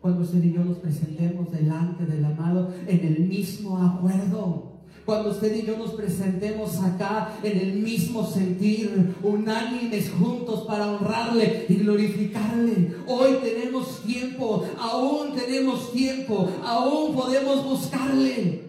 cuando 0.01 0.23
usted 0.23 0.43
y 0.43 0.53
yo 0.53 0.65
nos 0.65 0.79
presentemos 0.79 1.51
delante 1.53 2.07
del 2.07 2.25
amado 2.25 2.73
en 2.87 3.07
el 3.07 3.29
mismo 3.29 3.79
acuerdo, 3.79 4.76
cuando 5.07 5.31
usted 5.31 5.55
y 5.55 5.65
yo 5.65 5.79
nos 5.79 5.93
presentemos 5.93 6.81
acá 6.81 7.39
en 7.45 7.59
el 7.59 7.75
mismo 7.75 8.27
sentir, 8.27 9.15
unánimes 9.23 10.11
juntos 10.11 10.67
para 10.67 10.89
honrarle 10.89 11.67
y 11.69 11.75
glorificarle. 11.77 12.97
Hoy 13.07 13.39
tenemos 13.41 14.03
tiempo, 14.03 14.67
aún 14.77 15.33
tenemos 15.37 15.93
tiempo, 15.93 16.51
aún 16.65 17.15
podemos 17.15 17.65
buscarle. 17.65 18.67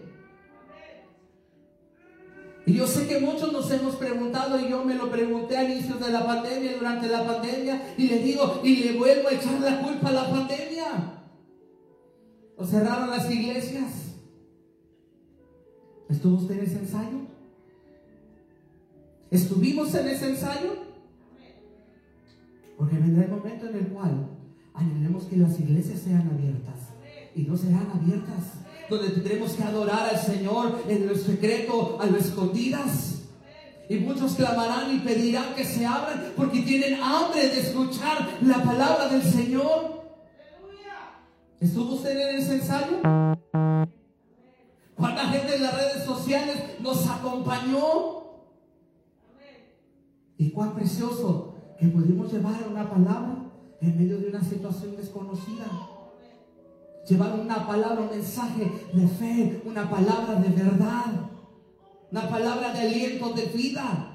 Y 2.66 2.74
yo 2.74 2.86
sé 2.86 3.08
que 3.08 3.18
muchos 3.18 3.52
nos 3.52 3.68
hemos 3.72 3.96
preguntado, 3.96 4.60
y 4.60 4.70
yo 4.70 4.84
me 4.84 4.94
lo 4.94 5.10
pregunté 5.10 5.56
a 5.56 5.64
inicios 5.64 5.98
de 5.98 6.12
la 6.12 6.24
pandemia, 6.24 6.76
durante 6.76 7.08
la 7.08 7.26
pandemia, 7.26 7.94
y 7.96 8.06
le 8.06 8.18
digo, 8.20 8.60
y 8.62 8.76
le 8.76 8.92
vuelvo 8.92 9.28
a 9.28 9.32
echar 9.32 9.60
la 9.60 9.80
culpa 9.80 10.10
a 10.10 10.12
la 10.12 10.30
pandemia. 10.30 11.22
¿O 12.56 12.64
cerraron 12.64 13.10
las 13.10 13.28
iglesias? 13.28 14.07
¿Estuvo 16.08 16.36
usted 16.36 16.58
en 16.58 16.64
ese 16.64 16.78
ensayo? 16.78 17.18
¿Estuvimos 19.30 19.94
en 19.94 20.08
ese 20.08 20.30
ensayo? 20.30 20.76
Porque 22.78 22.96
vendrá 22.96 23.24
el 23.24 23.30
momento 23.30 23.68
en 23.68 23.76
el 23.76 23.88
cual 23.88 24.28
anhelemos 24.72 25.24
que 25.24 25.36
las 25.36 25.58
iglesias 25.60 26.00
sean 26.00 26.30
abiertas 26.32 26.76
y 27.34 27.42
no 27.42 27.56
serán 27.56 27.90
abiertas, 27.94 28.54
donde 28.88 29.10
tendremos 29.10 29.52
que 29.52 29.62
adorar 29.62 30.08
al 30.08 30.18
Señor 30.18 30.82
en 30.88 31.06
lo 31.06 31.14
secreto, 31.14 31.98
a 32.00 32.06
lo 32.06 32.16
escondidas. 32.16 33.22
Y 33.90 33.96
muchos 33.98 34.34
clamarán 34.34 34.94
y 34.94 35.00
pedirán 35.00 35.54
que 35.54 35.64
se 35.64 35.84
abran 35.86 36.32
porque 36.36 36.62
tienen 36.62 37.00
hambre 37.02 37.48
de 37.48 37.60
escuchar 37.60 38.38
la 38.42 38.62
palabra 38.62 39.08
del 39.08 39.22
Señor. 39.22 39.98
¿Estuvo 41.60 41.94
usted 41.94 42.16
en 42.16 42.36
ese 42.36 42.54
ensayo? 42.56 42.98
¿Cuánta 44.98 45.28
gente 45.28 45.54
en 45.54 45.62
las 45.62 45.74
redes 45.76 46.04
sociales 46.04 46.56
nos 46.80 47.08
acompañó? 47.08 48.18
Y 50.36 50.50
cuán 50.50 50.74
precioso 50.74 51.54
que 51.78 51.86
pudimos 51.86 52.32
llevar 52.32 52.56
una 52.68 52.90
palabra 52.90 53.36
en 53.80 53.96
medio 53.96 54.18
de 54.18 54.28
una 54.28 54.42
situación 54.42 54.96
desconocida. 54.96 55.66
Llevar 57.08 57.38
una 57.38 57.64
palabra, 57.64 58.00
un 58.00 58.10
mensaje 58.10 58.72
de 58.92 59.06
fe, 59.06 59.62
una 59.64 59.88
palabra 59.88 60.34
de 60.34 60.48
verdad, 60.48 61.30
una 62.10 62.28
palabra 62.28 62.72
de 62.72 62.80
aliento, 62.80 63.30
de 63.30 63.46
vida. 63.46 64.07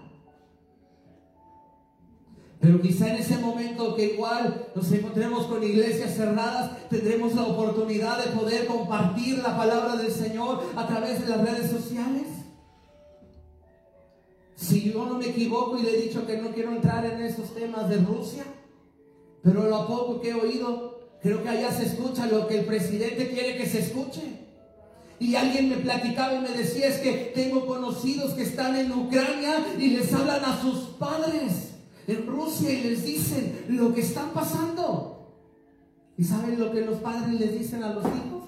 Pero 2.63 2.79
quizá 2.79 3.09
en 3.09 3.17
ese 3.17 3.37
momento 3.39 3.93
que 3.93 4.13
igual 4.13 4.67
nos 4.73 4.89
encontremos 4.89 5.47
con 5.47 5.61
iglesias 5.61 6.15
cerradas, 6.15 6.87
tendremos 6.87 7.35
la 7.35 7.43
oportunidad 7.43 8.23
de 8.23 8.31
poder 8.31 8.67
compartir 8.67 9.39
la 9.39 9.57
palabra 9.57 9.97
del 9.97 10.09
Señor 10.09 10.63
a 10.73 10.87
través 10.87 11.19
de 11.19 11.27
las 11.27 11.41
redes 11.41 11.69
sociales. 11.69 12.23
Si 14.55 14.93
yo 14.93 15.05
no 15.05 15.15
me 15.15 15.27
equivoco 15.27 15.77
y 15.77 15.81
le 15.81 15.89
he 15.89 16.01
dicho 16.03 16.25
que 16.25 16.37
no 16.37 16.51
quiero 16.51 16.71
entrar 16.71 17.05
en 17.05 17.19
esos 17.19 17.53
temas 17.53 17.89
de 17.89 17.97
Rusia, 17.97 18.45
pero 19.41 19.67
lo 19.67 19.85
poco 19.85 20.21
que 20.21 20.29
he 20.29 20.33
oído, 20.33 21.01
creo 21.21 21.43
que 21.43 21.49
allá 21.49 21.69
se 21.69 21.83
escucha 21.83 22.27
lo 22.27 22.47
que 22.47 22.59
el 22.59 22.65
presidente 22.65 23.27
quiere 23.27 23.57
que 23.57 23.65
se 23.65 23.79
escuche. 23.79 24.21
Y 25.19 25.35
alguien 25.35 25.67
me 25.67 25.75
platicaba 25.75 26.35
y 26.35 26.39
me 26.39 26.51
decía, 26.51 26.87
es 26.87 26.99
que 26.99 27.33
tengo 27.35 27.65
conocidos 27.65 28.31
que 28.35 28.43
están 28.43 28.77
en 28.77 28.89
Ucrania 28.89 29.65
y 29.77 29.89
les 29.89 30.13
hablan 30.13 30.45
a 30.45 30.61
sus 30.61 30.79
padres 30.97 31.72
en 32.07 32.27
Rusia 32.27 32.71
y 32.71 32.83
les 32.83 33.05
dicen 33.05 33.65
lo 33.69 33.93
que 33.93 34.01
están 34.01 34.31
pasando. 34.33 35.13
¿Y 36.17 36.23
saben 36.23 36.59
lo 36.59 36.71
que 36.71 36.85
los 36.85 36.99
padres 36.99 37.39
les 37.39 37.57
dicen 37.57 37.83
a 37.83 37.93
los 37.93 38.05
hijos? 38.05 38.43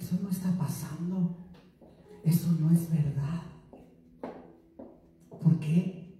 Eso 0.00 0.16
no 0.22 0.30
está 0.30 0.50
pasando. 0.58 1.36
Eso 2.24 2.52
no 2.60 2.70
es 2.72 2.90
verdad. 2.90 3.42
¿Por 5.42 5.58
qué? 5.60 6.16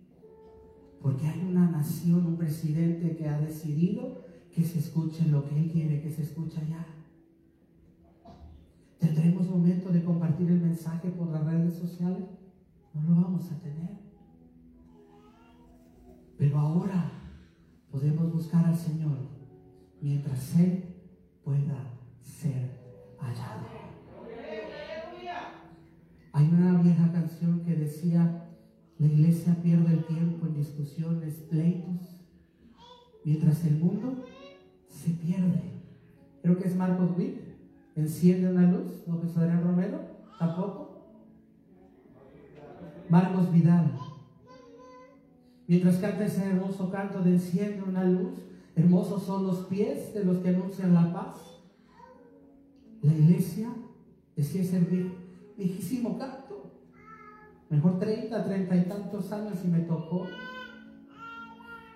Porque 1.01 1.27
hay 1.27 1.41
una 1.49 1.71
nación, 1.71 2.27
un 2.27 2.37
presidente 2.37 3.17
que 3.17 3.29
ha 3.29 3.41
decidido 3.41 4.23
que 4.55 4.65
se 4.65 4.79
escuche 4.79 5.27
lo 5.27 5.49
que 5.49 5.59
él 5.59 5.71
quiere 5.71 6.03
que 6.03 6.11
se 6.11 6.23
escuche 6.23 6.61
allá. 6.61 6.87
¿Tendremos 8.99 9.49
momento 9.49 9.91
de 9.91 10.05
compartir 10.05 10.49
el 10.51 10.61
mensaje 10.61 11.09
por 11.11 11.29
las 11.29 11.45
redes 11.45 11.75
sociales? 11.75 12.25
No 12.95 13.03
lo 13.03 13.23
vamos 13.23 13.51
a 13.51 13.59
tener. 13.61 14.12
Pero 16.43 16.59
ahora 16.59 17.09
podemos 17.89 18.33
buscar 18.33 18.65
al 18.65 18.77
Señor 18.77 19.17
mientras 20.01 20.59
Él 20.59 20.83
pueda 21.45 21.87
ser 22.21 22.69
hallado. 23.17 23.63
Hay 26.33 26.49
una 26.49 26.83
vieja 26.83 27.13
canción 27.13 27.61
que 27.61 27.77
decía, 27.77 28.49
la 28.99 29.07
iglesia 29.07 29.55
pierde 29.63 29.93
el 29.93 30.05
tiempo 30.05 30.49
en 30.49 30.55
discusiones, 30.55 31.35
pleitos, 31.49 32.27
mientras 33.25 33.65
el 33.65 33.79
mundo 33.79 34.25
se 34.89 35.11
pierde. 35.11 35.63
Creo 36.43 36.59
que 36.59 36.67
es 36.67 36.75
Marcos 36.75 37.17
Witt, 37.17 37.39
enciende 37.95 38.51
una 38.51 38.69
luz, 38.69 39.05
no 39.07 39.21
Adrián 39.41 39.63
Romero, 39.63 40.01
tampoco. 40.41 41.07
Marcos 43.09 43.53
Vidal, 43.53 43.93
Mientras 45.67 45.97
canta 45.97 46.25
ese 46.25 46.45
hermoso 46.45 46.91
canto 46.91 47.23
de 47.23 47.31
enciende 47.31 47.83
una 47.83 48.05
luz, 48.05 48.35
hermosos 48.75 49.23
son 49.23 49.47
los 49.47 49.67
pies 49.67 50.13
de 50.15 50.25
los 50.25 50.39
que 50.39 50.49
anuncian 50.49 50.95
la 50.95 51.13
paz. 51.13 51.37
La 53.03 53.13
iglesia 53.13 53.73
decía 54.37 54.63
ese 54.63 55.17
viejísimo 55.57 56.19
canto. 56.19 56.71
Mejor 57.71 57.99
30, 57.99 58.45
30 58.45 58.77
y 58.77 58.85
tantos 58.85 59.33
años 59.33 59.59
y 59.65 59.69
me 59.69 59.81
tocó. 59.81 60.27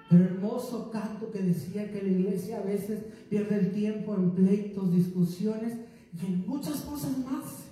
Pero 0.09 0.25
hermoso 0.25 0.91
canto 0.91 1.31
que 1.31 1.43
decía 1.43 1.91
que 1.91 2.03
la 2.03 2.09
iglesia 2.09 2.59
a 2.59 2.63
veces 2.63 3.05
pierde 3.29 3.57
el 3.59 3.73
tiempo 3.73 4.15
en 4.15 4.31
pleitos, 4.31 4.93
discusiones 4.93 5.77
y 6.21 6.27
en 6.27 6.47
muchas 6.47 6.81
cosas 6.83 7.19
más. 7.19 7.65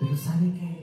Pero 0.00 0.16
¿sabe 0.16 0.52
qué? 0.52 0.77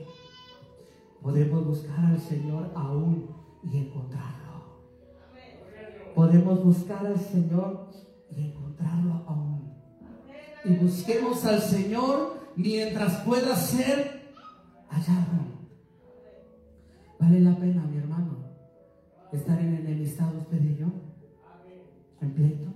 Podemos 1.26 1.66
buscar 1.66 2.04
al 2.04 2.20
Señor 2.20 2.70
aún 2.76 3.26
y 3.64 3.78
encontrarlo. 3.78 4.78
Podemos 6.14 6.64
buscar 6.64 7.04
al 7.04 7.18
Señor 7.18 7.88
y 8.30 8.42
encontrarlo 8.42 9.24
aún. 9.26 9.74
Y 10.64 10.76
busquemos 10.76 11.44
al 11.44 11.60
Señor 11.60 12.34
mientras 12.54 13.22
pueda 13.22 13.56
ser 13.56 14.36
hallado. 14.88 15.66
Vale 17.18 17.40
la 17.40 17.56
pena, 17.56 17.82
mi 17.82 17.96
hermano, 17.96 18.36
estar 19.32 19.58
en 19.58 19.78
enemistad 19.78 20.32
usted 20.32 20.62
y 20.62 20.76
yo, 20.76 20.86
en 22.20 22.34
pleito. 22.34 22.72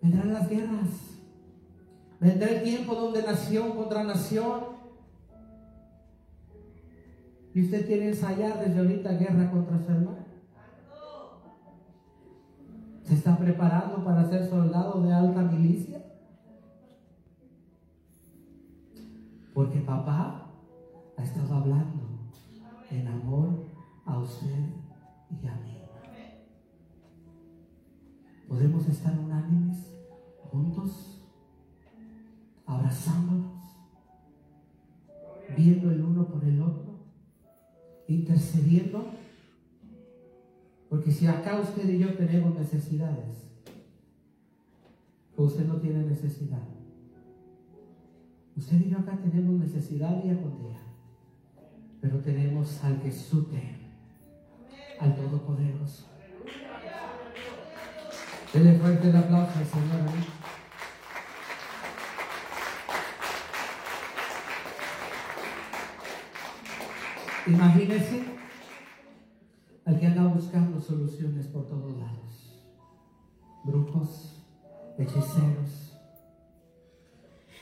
Vendrán 0.00 0.32
las 0.32 0.48
guerras. 0.48 1.18
Vendrá 2.20 2.50
el 2.50 2.62
tiempo 2.62 2.94
donde 2.94 3.20
nación 3.24 3.72
contra 3.72 4.04
nación 4.04 4.71
y 7.54 7.60
usted 7.62 7.86
quiere 7.86 8.08
ensayar 8.08 8.58
desde 8.60 8.78
ahorita 8.80 9.12
guerra 9.12 9.50
contra 9.50 9.78
su 9.78 9.90
hermano. 9.90 10.22
¿Se 13.02 13.14
está 13.14 13.36
preparando 13.36 14.02
para 14.04 14.24
ser 14.24 14.48
soldado 14.48 15.02
de 15.02 15.12
alta 15.12 15.42
milicia? 15.42 16.02
Porque 19.52 19.80
papá 19.80 20.50
ha 21.18 21.22
estado 21.22 21.54
hablando 21.56 22.08
en 22.90 23.06
amor 23.06 23.66
a 24.06 24.18
usted 24.18 24.64
y 25.30 25.46
a 25.46 25.54
mí. 25.56 25.78
Podemos 28.48 28.86
estar 28.88 29.18
unánimes, 29.18 29.92
juntos, 30.50 31.22
abrazándonos, 32.66 33.62
viendo 35.56 35.90
el 35.90 36.02
uno 36.02 36.26
por 36.28 36.44
el 36.44 36.60
otro 36.60 36.61
intercediendo. 38.08 39.06
Porque 40.88 41.10
si 41.10 41.26
acá 41.26 41.58
usted 41.60 41.88
y 41.88 41.98
yo 41.98 42.14
tenemos 42.14 42.54
necesidades, 42.58 43.48
usted 45.36 45.64
no 45.66 45.76
tiene 45.76 46.04
necesidad. 46.04 46.62
Usted 48.56 48.80
y 48.80 48.90
yo 48.90 48.98
acá 48.98 49.16
tenemos 49.16 49.54
necesidad 49.54 50.22
día 50.22 50.40
con 50.40 50.58
día. 50.58 50.78
Pero 52.00 52.18
tenemos 52.18 52.82
al 52.84 53.00
que 53.00 53.10
sute, 53.10 53.62
al 55.00 55.16
Todopoderoso. 55.16 56.08
Dele 58.52 58.78
fuerte 58.78 59.08
el 59.08 59.16
aplauso 59.16 59.58
al 59.58 59.64
Señor. 59.64 60.41
Imagínense 67.46 68.22
al 69.84 69.98
que 69.98 70.06
anda 70.06 70.26
buscando 70.26 70.80
soluciones 70.80 71.46
por 71.48 71.66
todos 71.66 71.96
lados. 71.98 72.64
Brujos, 73.64 74.44
hechiceros, 74.98 75.98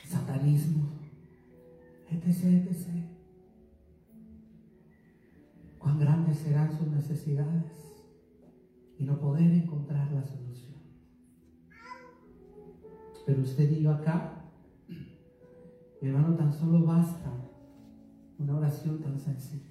satanistas 0.07 1.01
etc, 2.11 2.67
etc. 2.69 2.87
Cuán 5.79 5.99
grandes 5.99 6.37
serán 6.37 6.77
sus 6.77 6.87
necesidades 6.87 8.03
y 8.99 9.03
no 9.03 9.19
poder 9.19 9.51
encontrar 9.51 10.11
la 10.11 10.23
solución. 10.23 10.79
Pero 13.25 13.41
usted 13.41 13.71
y 13.71 13.81
yo 13.81 13.91
acá, 13.91 14.43
mi 16.01 16.09
hermano, 16.09 16.35
tan 16.35 16.51
solo 16.53 16.85
basta 16.85 17.31
una 18.37 18.57
oración 18.57 18.99
tan 19.01 19.19
sencilla. 19.19 19.70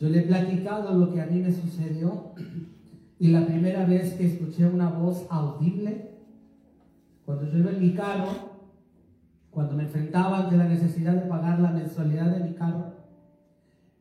Yo 0.00 0.08
le 0.08 0.20
he 0.20 0.22
platicado 0.22 0.94
lo 0.94 1.12
que 1.12 1.20
a 1.20 1.26
mí 1.26 1.40
me 1.40 1.52
sucedió 1.52 2.32
y 3.18 3.28
la 3.28 3.44
primera 3.44 3.84
vez 3.84 4.14
que 4.14 4.24
escuché 4.24 4.64
una 4.64 4.88
voz 4.88 5.26
audible, 5.28 6.12
cuando 7.26 7.44
yo 7.44 7.58
iba 7.58 7.70
en 7.70 7.80
mi 7.80 7.92
carro, 7.92 8.30
cuando 9.50 9.74
me 9.74 9.82
enfrentaba 9.82 10.44
ante 10.44 10.56
la 10.56 10.66
necesidad 10.68 11.12
de 11.12 11.28
pagar 11.28 11.60
la 11.60 11.70
mensualidad 11.70 12.34
de 12.34 12.48
mi 12.48 12.54
carro, 12.54 12.94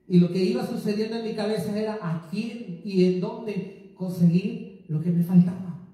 y 0.08 0.22
lo 0.22 0.32
que 0.32 0.42
iba 0.42 0.66
sucediendo 0.66 1.18
en 1.18 1.26
mi 1.26 1.36
cabeza 1.36 1.78
era 1.78 1.98
a 2.02 2.30
quién 2.32 2.82
y 2.86 3.04
en 3.04 3.20
dónde 3.20 3.94
conseguir 3.98 4.86
lo 4.88 5.02
que 5.02 5.12
me 5.12 5.24
faltaba. 5.24 5.86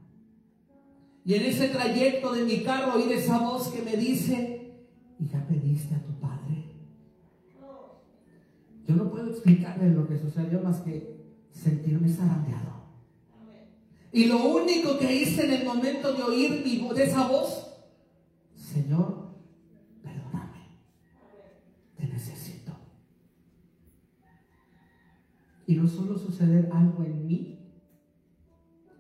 Y 1.26 1.34
en 1.34 1.46
ese 1.46 1.70
trayecto 1.70 2.32
de 2.32 2.46
mi 2.46 2.62
carro 2.62 2.94
oír 2.94 3.12
esa 3.12 3.40
voz 3.40 3.70
que 3.70 3.82
me 3.82 3.98
dice, 3.98 4.86
¿y 5.20 5.28
ya 5.28 5.44
pediste 5.48 5.96
a 5.96 6.00
tu? 6.00 6.15
Yo 8.88 8.96
no 8.96 9.10
puedo 9.10 9.30
explicarle 9.32 9.92
lo 9.92 10.08
que 10.08 10.18
sucedió 10.18 10.62
más 10.62 10.82
que 10.82 11.16
sentirme 11.52 12.10
zarandeado. 12.10 12.76
Y 14.12 14.26
lo 14.26 14.46
único 14.46 14.98
que 14.98 15.14
hice 15.14 15.46
en 15.46 15.54
el 15.54 15.66
momento 15.66 16.14
de 16.14 16.24
oír 16.24 16.64
de 16.64 17.04
esa 17.04 17.28
voz, 17.28 17.68
Señor, 18.56 19.36
perdóname, 20.02 20.80
te 21.98 22.08
necesito. 22.08 22.72
Y 25.68 25.76
no 25.76 25.88
solo 25.88 26.18
suceder 26.18 26.70
algo 26.72 27.04
en 27.04 27.28
mí, 27.28 27.60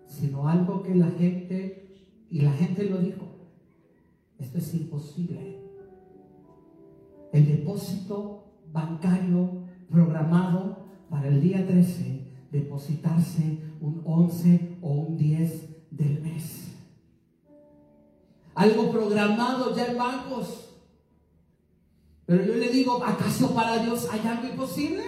sino 0.07 0.47
algo 0.47 0.83
que 0.83 0.95
la 0.95 1.11
gente, 1.11 2.07
y 2.29 2.41
la 2.41 2.51
gente 2.53 2.89
lo 2.89 2.97
dijo, 2.97 3.25
esto 4.39 4.57
es 4.57 4.73
imposible. 4.73 5.61
El 7.31 7.47
depósito 7.47 8.45
bancario 8.71 9.64
programado 9.89 10.85
para 11.09 11.27
el 11.27 11.41
día 11.41 11.65
13 11.65 12.25
depositarse 12.51 13.59
un 13.81 14.01
11 14.05 14.77
o 14.81 14.91
un 14.91 15.17
10 15.17 15.91
del 15.91 16.21
mes. 16.21 16.71
Algo 18.55 18.91
programado 18.91 19.75
ya 19.75 19.87
en 19.87 19.97
bancos. 19.97 20.69
Pero 22.25 22.43
yo 22.45 22.55
le 22.55 22.69
digo, 22.69 23.03
¿acaso 23.03 23.53
para 23.53 23.83
Dios 23.83 24.07
hay 24.11 24.21
algo 24.25 24.47
imposible? 24.47 25.03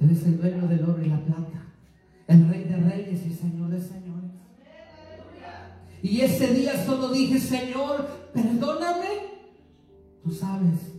Él 0.00 0.10
es 0.10 0.24
el 0.26 0.38
dueño 0.38 0.68
del 0.68 0.84
oro 0.84 1.02
y 1.02 1.08
la 1.08 1.24
plata, 1.24 1.72
el 2.28 2.48
rey 2.48 2.64
de 2.64 2.76
reyes 2.76 3.26
y 3.26 3.34
señor 3.34 3.70
de 3.70 3.80
señores. 3.80 4.30
Y 6.02 6.20
ese 6.20 6.52
día 6.52 6.84
solo 6.84 7.08
dije, 7.08 7.40
Señor, 7.40 8.06
perdóname. 8.34 9.08
Tú 10.22 10.30
sabes 10.30 10.93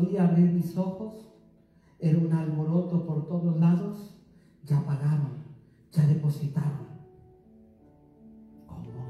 Y 0.00 0.02
a 0.02 0.06
otro 0.06 0.10
día 0.10 0.28
abrí 0.28 0.42
mis 0.42 0.76
ojos 0.78 1.26
era 1.98 2.18
un 2.18 2.32
alboroto 2.32 3.04
por 3.06 3.28
todos 3.28 3.60
lados, 3.60 4.14
ya 4.64 4.80
pagaron, 4.86 5.44
ya 5.92 6.06
depositaron. 6.06 6.88
¿Cómo? 8.66 9.04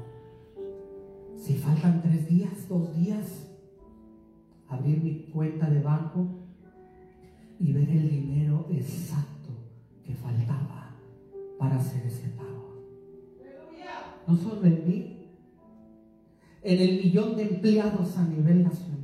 Si 1.37 1.53
faltan 1.55 2.01
tres 2.01 2.27
días, 2.27 2.67
dos 2.67 2.93
días, 2.95 3.49
abrir 4.67 5.01
mi 5.01 5.31
cuenta 5.31 5.69
de 5.69 5.81
banco 5.81 6.27
y 7.59 7.71
ver 7.71 7.89
el 7.89 8.09
dinero 8.09 8.67
exacto 8.69 9.51
que 10.03 10.13
faltaba 10.13 10.97
para 11.57 11.77
hacer 11.77 12.05
ese 12.05 12.27
pago. 12.29 12.81
No 14.27 14.35
solo 14.35 14.65
en 14.65 14.87
mí, 14.87 15.27
en 16.63 16.79
el 16.81 17.03
millón 17.03 17.37
de 17.37 17.43
empleados 17.43 18.17
a 18.17 18.27
nivel 18.27 18.63
nacional 18.63 19.00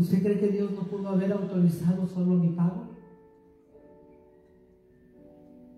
¿Usted 0.00 0.22
cree 0.22 0.40
que 0.40 0.48
Dios 0.48 0.72
no 0.72 0.80
pudo 0.84 1.10
haber 1.10 1.30
autorizado 1.30 2.06
solo 2.06 2.32
mi 2.32 2.48
pago? 2.48 2.88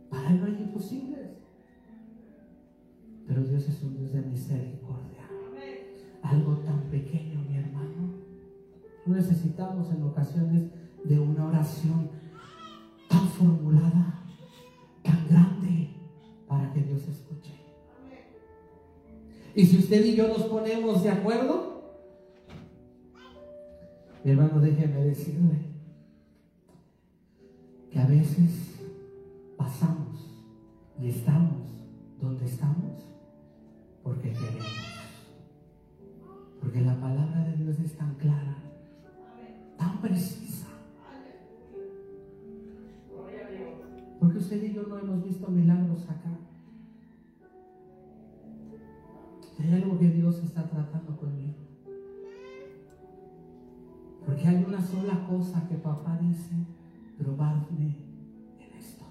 Para 0.09 0.31
Él 0.31 0.41
no 0.41 0.47
hay 0.47 0.63
imposibles. 0.63 1.39
Pero 3.27 3.43
Dios 3.43 3.69
es 3.69 3.83
un 3.83 3.97
Dios 3.99 4.13
de 4.13 4.23
misericordia. 4.23 5.29
Algo 6.23 6.59
tan 6.59 6.83
pequeño, 6.83 7.43
mi 7.49 7.57
hermano. 7.57 8.15
No 9.07 9.17
necesitamos 9.17 9.91
en 9.91 10.05
ocasiones 10.05 10.71
de 11.03 11.19
una 11.19 11.47
oración 11.47 12.09
tan 13.09 13.27
formulada, 13.27 14.25
tan 15.03 15.29
grande, 15.29 15.97
para 16.47 16.73
que 16.73 16.83
Dios 16.83 17.09
escuche. 17.09 17.42
Y 19.55 19.67
si 19.67 19.79
usted 19.79 20.05
y 20.05 20.15
yo 20.15 20.29
nos 20.29 20.45
ponemos 20.45 21.03
de 21.03 21.11
acuerdo, 21.11 21.73
mi 24.25 24.31
hermano, 24.31 24.61
déjeme 24.61 25.05
decirle 25.05 25.59
que 27.91 27.99
a 27.99 28.07
veces 28.07 28.79
pasamos 29.57 30.27
y 31.01 31.09
estamos 31.09 31.69
donde 32.21 32.47
estamos 32.47 33.03
porque 34.03 34.33
queremos. 34.33 34.67
Porque 36.61 36.81
la 36.81 36.99
palabra 37.01 37.45
de 37.45 37.57
Dios 37.57 37.79
es 37.81 37.93
tan 37.97 38.15
clara, 38.15 38.57
tan 39.77 40.01
precisa. 40.01 40.69
Porque 44.19 44.39
usted 44.39 44.63
y 44.63 44.73
yo 44.73 44.85
no 44.85 44.99
hemos 44.99 45.25
visto 45.25 45.49
milagros 45.49 46.05
acá. 46.09 46.42
Hay 49.63 49.73
algo 49.75 49.97
que 49.97 50.09
Dios 50.09 50.43
está 50.43 50.69
tratando 50.69 51.17
conmigo. 51.17 51.55
Porque 54.27 54.49
hay 54.49 54.65
una 54.67 54.85
sola 54.85 55.25
cosa 55.29 55.69
que 55.69 55.77
papá 55.77 56.19
dice, 56.21 56.67
probadme 57.17 57.97
en 58.59 58.73
esto. 58.77 59.05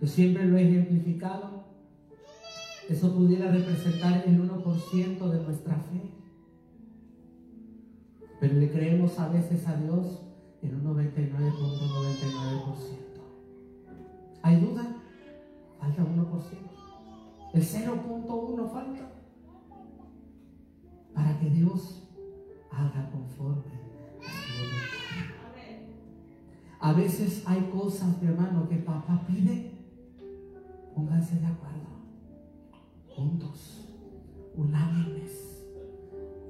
Yo 0.00 0.06
siempre 0.06 0.46
lo 0.46 0.56
he 0.56 0.66
ejemplificado. 0.66 1.64
Eso 2.88 3.14
pudiera 3.14 3.52
representar 3.52 4.24
el 4.26 4.40
1% 4.40 5.30
de 5.30 5.42
nuestra 5.44 5.74
fe. 5.74 6.00
Pero 8.40 8.54
le 8.54 8.70
creemos 8.70 9.18
a 9.18 9.28
veces 9.28 9.66
a 9.68 9.76
Dios 9.76 10.22
en 10.62 10.74
un 10.74 10.96
99.99%. 10.96 11.10
¿Hay 14.42 14.58
duda? 14.60 14.96
Falta 15.78 16.02
1%. 16.02 16.79
El 17.52 17.62
0.1 17.62 18.70
falta. 18.70 19.10
Para 21.14 21.38
que 21.38 21.50
Dios 21.50 22.08
haga 22.70 23.10
conforme 23.10 23.64
a 26.80 26.88
A 26.88 26.92
veces 26.94 27.44
hay 27.46 27.60
cosas, 27.72 28.20
mi 28.22 28.28
hermano, 28.28 28.68
que 28.68 28.76
papá 28.76 29.24
pide. 29.26 29.72
Pónganse 30.94 31.40
de 31.40 31.46
acuerdo. 31.46 31.90
Juntos. 33.08 33.88
Unánimes. 34.56 35.66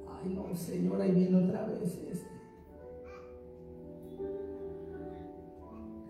Ay, 0.07 0.33
no, 0.33 0.55
Señor, 0.55 1.01
ahí 1.01 1.11
viene 1.11 1.35
otra 1.35 1.65
vez 1.65 1.81
este. 1.83 2.31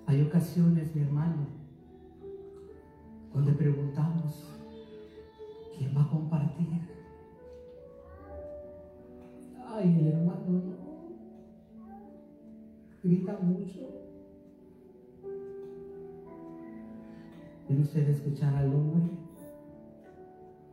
Hay 0.06 0.22
ocasiones, 0.24 0.94
mi 0.94 1.04
hermano, 1.04 1.48
donde 3.34 3.54
preguntamos, 3.54 4.61
¿quién 5.82 5.98
va 5.98 6.04
a 6.04 6.10
compartir? 6.10 6.68
Ay, 9.68 9.98
el 10.00 10.08
hermano 10.10 10.46
no. 10.48 10.92
Grita 13.04 13.40
mucho. 13.42 13.80
¿Quiere 17.66 17.82
usted 17.82 18.10
escuchar 18.10 18.54
al 18.56 18.76
hombre? 18.76 19.10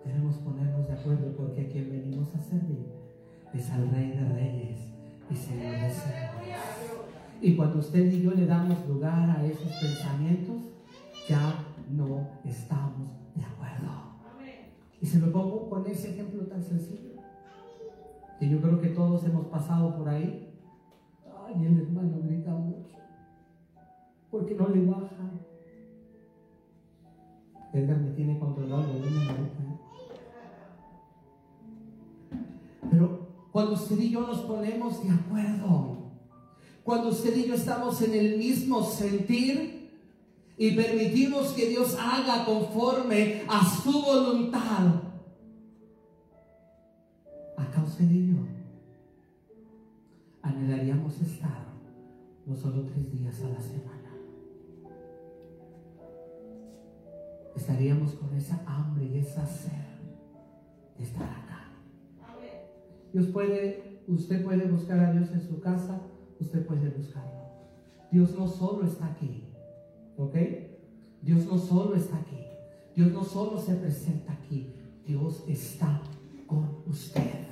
Debemos 0.04 0.36
ponernos 0.36 0.86
de 0.86 0.92
acuerdo 0.92 1.34
porque 1.36 1.62
a 1.62 1.68
quien 1.68 1.90
venimos 1.90 2.34
a 2.34 2.40
servir 2.40 2.86
es 3.54 3.70
al 3.70 3.90
Rey 3.90 4.10
de 4.10 4.28
Reyes 4.28 4.78
y 5.30 5.34
Señor 5.34 5.72
de 5.72 5.90
Señores. 5.90 6.32
Y 7.40 7.56
cuando 7.56 7.78
usted 7.78 8.12
y 8.12 8.22
yo 8.22 8.32
le 8.32 8.44
damos 8.44 8.86
lugar 8.86 9.30
a 9.30 9.46
esos 9.46 9.72
pensamientos, 9.72 10.60
ya 11.26 11.64
no 11.88 12.28
estamos. 12.44 13.27
Y 15.00 15.06
se 15.06 15.20
lo 15.20 15.32
pongo 15.32 15.68
con 15.68 15.86
ese 15.86 16.10
ejemplo 16.10 16.46
tan 16.46 16.62
sencillo 16.62 17.08
que 18.38 18.48
yo 18.48 18.60
creo 18.60 18.80
que 18.80 18.88
todos 18.88 19.24
hemos 19.24 19.46
pasado 19.46 19.96
por 19.96 20.08
ahí. 20.08 20.48
Ay, 21.46 21.66
el 21.66 21.80
hermano 21.80 22.20
grita 22.22 22.52
mucho, 22.52 22.96
porque 24.30 24.54
no 24.54 24.68
le 24.68 24.86
baja. 24.86 25.30
Edgar 27.72 27.98
me 27.98 28.10
tiene 28.12 28.38
controlado. 28.38 28.84
Pero 32.90 33.28
cuando 33.52 33.72
usted 33.72 33.98
y 33.98 34.10
yo 34.10 34.26
nos 34.26 34.40
ponemos 34.40 35.02
de 35.02 35.10
acuerdo, 35.10 35.96
cuando 36.84 37.08
usted 37.08 37.36
y 37.36 37.48
yo 37.48 37.54
estamos 37.54 38.00
en 38.02 38.14
el 38.14 38.38
mismo 38.38 38.82
sentir 38.82 39.77
y 40.58 40.72
permitimos 40.72 41.52
que 41.52 41.68
Dios 41.68 41.96
haga 41.98 42.44
conforme 42.44 43.42
a 43.48 43.64
su 43.64 44.02
voluntad, 44.02 45.02
acá 47.56 47.82
usted 47.84 48.10
y 48.10 48.32
yo 48.32 48.38
anhelaríamos 50.42 51.20
estar 51.20 51.68
no 52.44 52.56
solo 52.56 52.82
tres 52.86 53.12
días 53.12 53.40
a 53.42 53.48
la 53.50 53.60
semana. 53.60 54.12
Estaríamos 57.54 58.12
con 58.14 58.34
esa 58.34 58.62
hambre 58.66 59.04
y 59.04 59.18
esa 59.18 59.46
sed 59.46 59.72
de 60.96 61.04
estar 61.04 61.28
acá. 61.28 61.68
Dios 63.12 63.26
puede, 63.28 64.02
usted 64.08 64.42
puede 64.44 64.66
buscar 64.66 64.98
a 64.98 65.12
Dios 65.12 65.30
en 65.30 65.40
su 65.40 65.60
casa, 65.60 66.00
usted 66.40 66.66
puede 66.66 66.88
buscarlo. 66.90 67.28
Dios 68.10 68.36
no 68.38 68.48
solo 68.48 68.86
está 68.86 69.06
aquí, 69.06 69.47
¿ok? 70.18 70.36
Dios 71.22 71.46
no 71.46 71.56
solo 71.58 71.94
está 71.94 72.18
aquí. 72.18 72.44
Dios 72.94 73.12
no 73.12 73.24
solo 73.24 73.60
se 73.60 73.74
presenta 73.76 74.32
aquí, 74.32 74.74
Dios 75.06 75.44
está 75.46 76.02
con 76.46 76.82
usted. 76.86 77.46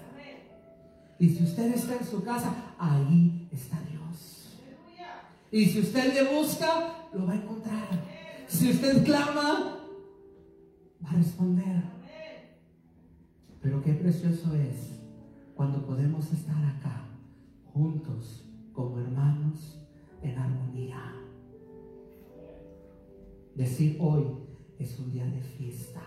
Y 1.19 1.29
si 1.31 1.45
usted 1.45 1.73
está 1.73 1.97
en 1.97 2.05
su 2.05 2.23
casa, 2.23 2.75
ahí 2.79 3.49
está 3.53 3.81
Dios. 3.83 4.59
Y 5.53 5.67
si 5.67 5.81
usted 5.81 6.13
le 6.13 6.37
busca, 6.37 7.09
lo 7.15 7.27
va 7.27 7.33
a 7.33 7.37
encontrar. 7.37 7.89
Si 8.49 8.71
usted 8.71 9.05
clama, 9.05 9.79
va 11.05 11.11
a 11.11 11.15
responder. 11.15 11.83
Pero 13.63 13.83
qué 13.83 13.93
precioso 13.95 14.55
es 14.57 15.01
cuando 15.55 15.87
podemos 15.87 16.33
estar 16.33 16.63
acá, 16.65 17.07
juntos, 17.73 18.45
como 18.73 18.99
hermanos, 18.99 19.79
en 20.23 20.39
armonía. 20.39 21.26
Decir 23.57 23.97
hoy 24.01 24.23
es 24.79 24.99
un 24.99 25.11
día 25.11 25.25
de 25.25 25.41
fiesta. 25.41 26.03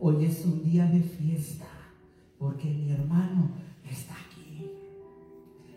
Hoy 0.00 0.24
es 0.24 0.44
un 0.44 0.64
día 0.64 0.84
de 0.86 1.00
fiesta 1.00 1.68
porque 2.38 2.68
mi 2.68 2.90
hermano 2.90 3.52
está 3.88 4.14
aquí. 4.14 4.68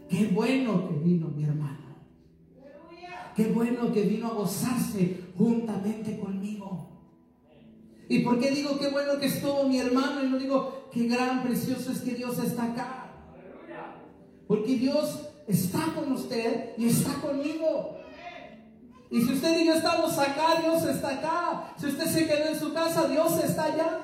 Qué 0.09 0.27
bueno 0.33 0.89
que 0.89 0.95
vino 0.95 1.27
mi 1.27 1.43
hermano. 1.43 1.77
Qué 3.35 3.51
bueno 3.51 3.93
que 3.93 4.01
vino 4.01 4.27
a 4.27 4.33
gozarse 4.33 5.21
juntamente 5.37 6.19
conmigo. 6.19 6.89
¿Y 8.09 8.19
por 8.19 8.39
qué 8.39 8.49
digo 8.49 8.79
qué 8.79 8.89
bueno 8.89 9.19
que 9.19 9.27
estuvo 9.27 9.67
mi 9.69 9.77
hermano? 9.77 10.23
Y 10.23 10.29
no 10.29 10.39
digo 10.39 10.89
qué 10.91 11.07
gran 11.07 11.43
precioso 11.43 11.91
es 11.91 12.01
que 12.01 12.15
Dios 12.15 12.39
está 12.43 12.73
acá. 12.73 13.13
Porque 14.47 14.75
Dios 14.75 15.29
está 15.47 15.85
con 15.95 16.11
usted 16.11 16.71
y 16.77 16.87
está 16.87 17.13
conmigo. 17.21 18.00
Y 19.11 19.21
si 19.21 19.33
usted 19.33 19.59
y 19.59 19.67
yo 19.67 19.73
estamos 19.73 20.17
acá, 20.17 20.61
Dios 20.61 20.83
está 20.83 21.09
acá. 21.09 21.73
Si 21.77 21.87
usted 21.87 22.05
se 22.05 22.27
quedó 22.27 22.47
en 22.47 22.57
su 22.57 22.73
casa, 22.73 23.09
Dios 23.09 23.43
está 23.43 23.65
allá. 23.65 23.99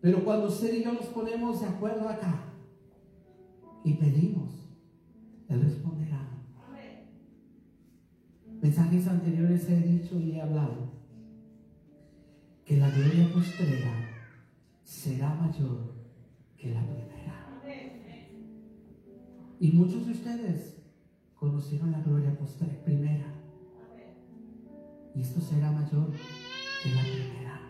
Pero 0.00 0.24
cuando 0.24 0.48
usted 0.48 0.72
y 0.72 0.84
yo 0.84 0.92
nos 0.94 1.04
ponemos 1.06 1.60
de 1.60 1.66
acuerdo 1.66 2.08
acá 2.08 2.44
y 3.84 3.92
pedimos, 3.94 4.52
Él 5.50 5.60
responderá. 5.60 6.30
Mensajes 8.62 9.06
anteriores 9.06 9.68
he 9.68 9.80
dicho 9.82 10.18
y 10.18 10.32
he 10.32 10.40
hablado 10.40 10.92
que 12.64 12.78
la 12.78 12.88
gloria 12.88 13.30
postrera 13.34 13.92
será 14.82 15.34
mayor 15.34 15.94
que 16.56 16.70
la 16.70 16.80
primera. 16.86 17.60
Y 19.60 19.72
muchos 19.72 20.06
de 20.06 20.12
ustedes 20.12 20.75
conocieron 21.38 21.92
la 21.92 22.00
gloria 22.00 22.36
postrera 22.38 22.74
primera. 22.84 23.32
Y 25.14 25.20
esto 25.20 25.40
será 25.40 25.70
mayor 25.70 26.10
que 26.82 26.94
la 26.94 27.02
primera. 27.02 27.60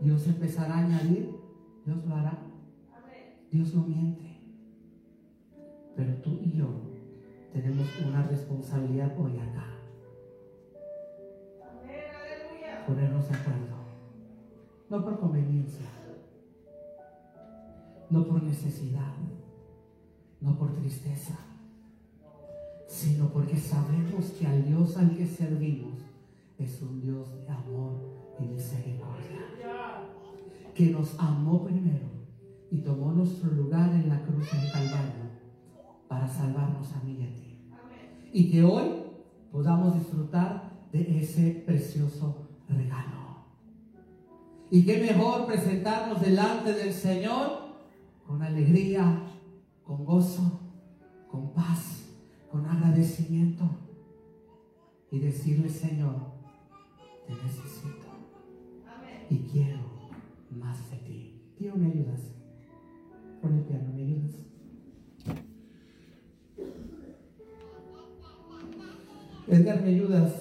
Dios 0.00 0.26
empezará 0.26 0.76
a 0.76 0.84
añadir, 0.84 1.36
Dios 1.84 2.04
lo 2.06 2.14
hará. 2.14 2.38
Dios 3.50 3.74
no 3.74 3.82
miente. 3.82 4.40
Pero 5.94 6.14
tú 6.22 6.40
y 6.42 6.52
yo 6.56 6.68
tenemos 7.52 7.86
una 8.06 8.22
responsabilidad 8.22 9.12
hoy 9.18 9.38
acá. 9.38 9.66
Ponernos 12.86 13.28
de 13.28 13.34
acuerdo. 13.36 13.76
No 14.88 15.04
por 15.04 15.20
conveniencia. 15.20 15.86
No 18.10 18.26
por 18.26 18.42
necesidad. 18.42 19.14
No 20.40 20.58
por 20.58 20.72
tristeza. 20.72 21.51
Sino 22.92 23.32
porque 23.32 23.56
sabemos 23.56 24.26
que 24.38 24.46
al 24.46 24.66
Dios 24.66 24.98
al 24.98 25.16
que 25.16 25.26
servimos 25.26 25.98
es 26.58 26.82
un 26.82 27.00
Dios 27.00 27.26
de 27.46 27.50
amor 27.50 28.34
y 28.38 28.44
misericordia. 28.44 29.46
Que 30.74 30.90
nos 30.90 31.18
amó 31.18 31.64
primero 31.64 32.06
y 32.70 32.82
tomó 32.82 33.12
nuestro 33.12 33.50
lugar 33.50 33.90
en 33.94 34.10
la 34.10 34.22
cruz 34.22 34.46
del 34.52 34.70
Calvario 34.70 35.24
para 36.06 36.28
salvarnos 36.28 36.92
a 36.92 37.02
mí 37.02 37.16
y 37.18 37.22
a 37.22 37.34
ti. 37.34 37.70
Y 38.30 38.50
que 38.50 38.62
hoy 38.62 38.90
podamos 39.50 39.94
disfrutar 39.94 40.86
de 40.92 41.18
ese 41.18 41.62
precioso 41.66 42.46
regalo. 42.68 43.46
Y 44.70 44.84
qué 44.84 44.98
mejor 44.98 45.46
presentarnos 45.46 46.20
delante 46.20 46.74
del 46.74 46.92
Señor 46.92 47.72
con 48.26 48.42
alegría, 48.42 49.24
con 49.82 50.04
gozo, 50.04 50.60
con 51.30 51.54
paz, 51.54 52.01
con 52.52 52.66
agradecimiento 52.66 53.64
y 55.10 55.20
decirle, 55.20 55.70
Señor, 55.70 56.16
te 57.26 57.32
necesito 57.32 58.12
y 59.30 59.38
quiero 59.50 59.78
más 60.50 60.90
de 60.90 60.98
ti. 60.98 61.40
Tío, 61.56 61.74
¿me 61.76 61.86
ayudas? 61.86 62.20
Con 63.40 63.54
el 63.56 63.64
piano, 63.64 63.90
¿me 63.94 64.02
ayudas? 64.02 64.34
Edgar, 69.48 69.82
¿me 69.82 69.88
ayudas? 69.88 70.32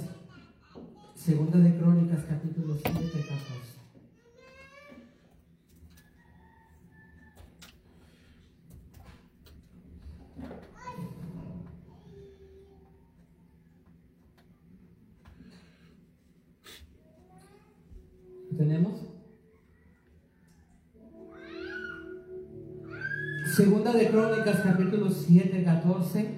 Segunda 1.15 1.59
de 1.59 1.77
Crónicas, 1.77 2.25
capítulo 2.25 2.75
7, 2.75 3.09
14. 3.09 3.71
¿Tenemos? 18.57 19.01
De 23.93 24.07
Crónicas, 24.07 24.61
capítulo 24.63 25.09
7, 25.09 25.63
14. 25.65 26.29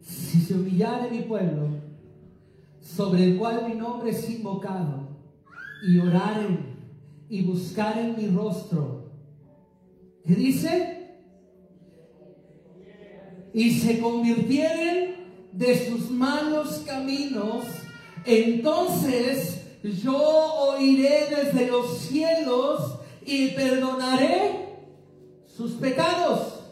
Si 0.00 0.40
se 0.40 0.54
humillare 0.54 1.08
mi 1.08 1.20
pueblo, 1.20 1.68
sobre 2.80 3.24
el 3.24 3.38
cual 3.38 3.68
mi 3.68 3.76
nombre 3.76 4.10
es 4.10 4.28
invocado, 4.28 5.08
y 5.86 6.00
oraren 6.00 6.76
y 7.28 7.42
buscaren 7.42 8.16
mi 8.16 8.26
rostro, 8.26 9.12
¿qué 10.26 10.34
dice? 10.34 11.20
Y 13.52 13.70
se 13.70 14.00
convirtieren 14.00 15.14
de 15.52 15.88
sus 15.88 16.10
malos 16.10 16.82
caminos, 16.86 17.64
entonces 18.24 19.78
yo 20.02 20.16
oiré 20.16 21.28
desde 21.30 21.68
los 21.68 21.98
cielos 21.98 22.98
y 23.24 23.50
perdonaré 23.50 24.57
sus 25.58 25.72
pecados 25.72 26.70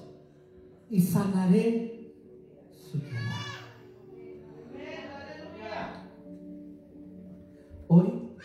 y 0.89 1.01
sanaré 1.01 2.15
su 2.71 3.01
tierra. 3.01 3.35
Hoy 7.89 8.37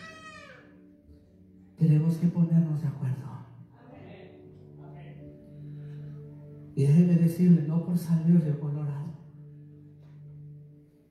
tenemos 1.78 2.16
que 2.16 2.26
ponernos 2.26 2.82
de 2.82 2.88
acuerdo. 2.88 3.22
Y 6.74 6.86
déjeme 6.86 7.14
decirle, 7.14 7.62
no 7.68 7.86
por 7.86 7.96
San 7.96 8.26
de 8.26 8.58
Colorado, 8.58 9.14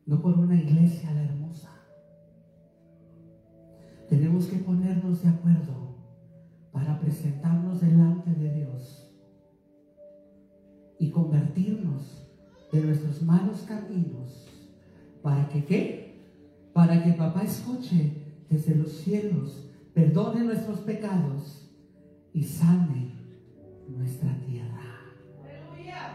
no 0.07 0.21
por 0.21 0.37
una 0.37 0.55
iglesia 0.61 1.13
la 1.13 1.23
hermosa. 1.23 1.71
Tenemos 4.09 4.47
que 4.47 4.57
ponernos 4.57 5.23
de 5.23 5.29
acuerdo 5.29 5.95
para 6.73 6.99
presentarnos 6.99 7.79
delante 7.79 8.33
de 8.33 8.53
Dios 8.55 9.00
y 11.01 11.09
convertirnos 11.09 12.27
de 12.71 12.79
nuestros 12.79 13.23
malos 13.23 13.61
caminos 13.67 14.47
para 15.23 15.49
que 15.49 15.65
¿qué? 15.65 16.71
para 16.73 17.03
que 17.03 17.13
papá 17.13 17.41
escuche 17.41 18.35
desde 18.47 18.75
los 18.75 18.91
cielos, 18.91 19.67
perdone 19.95 20.43
nuestros 20.43 20.79
pecados 20.81 21.71
y 22.33 22.43
sane 22.43 23.15
nuestra 23.89 24.37
tierra. 24.45 24.83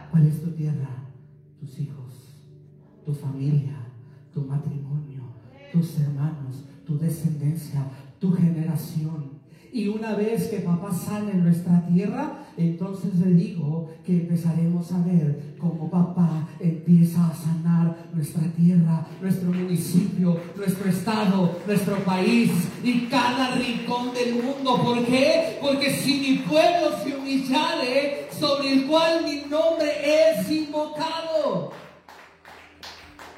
¿Cuál 0.09 0.25
es 0.25 0.41
tu 0.41 0.51
tierra? 0.51 1.11
Tus 1.59 1.77
hijos, 1.79 2.45
tu 3.05 3.13
familia, 3.13 3.89
tu 4.33 4.43
matrimonio, 4.43 5.23
tus 5.73 5.99
hermanos, 5.99 6.63
tu 6.85 6.97
descendencia, 6.97 7.91
tu 8.19 8.31
generación. 8.31 9.36
Y 9.71 9.87
una 9.87 10.15
vez 10.15 10.47
que 10.47 10.57
papá 10.57 10.91
sale 10.93 11.31
en 11.31 11.43
nuestra 11.43 11.85
tierra, 11.87 12.45
entonces 12.57 13.13
le 13.15 13.33
digo 13.33 13.89
que 14.05 14.13
empezaremos 14.13 14.91
a 14.91 15.03
ver 15.03 15.55
cómo 15.59 15.89
papá 15.89 16.47
empieza 16.59 17.27
a 17.27 17.35
sanar 17.35 17.95
nuestra 18.13 18.43
tierra, 18.53 19.05
nuestro 19.21 19.51
municipio, 19.51 20.39
nuestro 20.55 20.89
estado, 20.89 21.59
nuestro 21.67 21.97
país 22.05 22.51
y 22.83 23.01
cada 23.07 23.55
rincón 23.55 24.13
del 24.13 24.41
mundo. 24.43 24.81
¿Por 24.81 25.05
qué? 25.05 25.57
Porque 25.61 25.91
si 25.91 26.19
mi 26.19 26.37
pueblo 26.39 26.97
se 27.03 27.15
humillare, 27.15 28.27
sobre 28.31 28.73
el 28.73 28.87
cual 28.87 29.23
mi 29.23 29.49
nombre 29.49 29.91
es 30.03 30.49
invocado, 30.51 31.71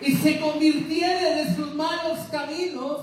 y 0.01 0.11
se 0.13 0.39
convirtiere 0.39 1.43
de 1.43 1.55
sus 1.55 1.75
malos 1.75 2.19
caminos, 2.31 3.01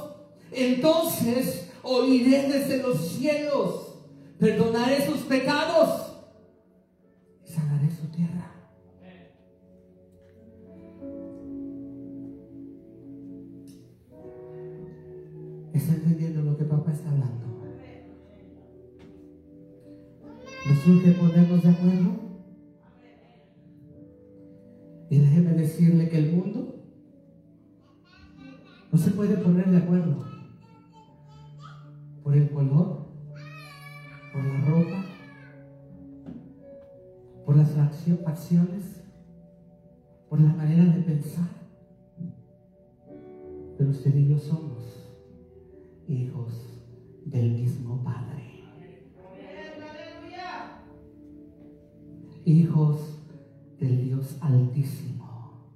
entonces 0.51 1.71
oiré 1.87 2.49
desde 2.49 2.83
los 2.83 2.99
cielos, 2.99 3.95
perdonaré 4.39 5.07
sus 5.07 5.21
pecados 5.21 6.13
y 7.45 7.53
sanaré 7.53 7.91
su 7.91 8.07
tierra. 8.09 8.53
¿Está 15.73 15.95
entendiendo 15.95 16.43
lo 16.43 16.57
que 16.57 16.65
papá 16.65 16.93
está 16.93 17.11
hablando? 17.11 17.47
¿Nos 20.69 20.87
urge 20.89 21.13
ponernos 21.13 21.63
de 21.63 21.71
acuerdo? 21.71 22.27
Y 25.09 25.19
déjeme 25.19 25.53
decirle 25.53 26.09
que 26.09 26.19
el 26.19 26.33
mundo 26.33 26.75
no 28.91 28.99
se 28.99 29.13
puede 29.13 29.37
poner 29.37 29.71
de 29.71 29.77
acuerdo 29.77 30.26
por 32.27 32.37
el 32.37 32.51
color, 32.51 33.07
por 34.33 34.45
la 34.45 34.61
ropa, 34.63 35.05
por 37.45 37.57
las 37.57 37.79
acciones, 37.79 39.05
por 40.29 40.41
la 40.41 40.53
manera 40.53 40.87
de 40.87 41.03
pensar. 41.03 41.49
Pero 43.79 43.91
usted 43.91 44.13
y 44.17 44.27
yo 44.27 44.39
somos 44.41 45.09
hijos 46.09 46.83
del 47.27 47.53
mismo 47.53 48.03
Padre. 48.03 48.65
Hijos 52.45 53.21
del 53.79 54.03
Dios 54.03 54.37
Altísimo. 54.41 55.71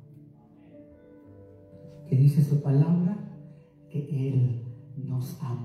Que 2.09 2.17
dice 2.17 2.43
su 2.43 2.61
palabra 2.61 3.19
que 3.89 4.31
Él 4.31 4.65
nos 4.97 5.41
amó 5.41 5.60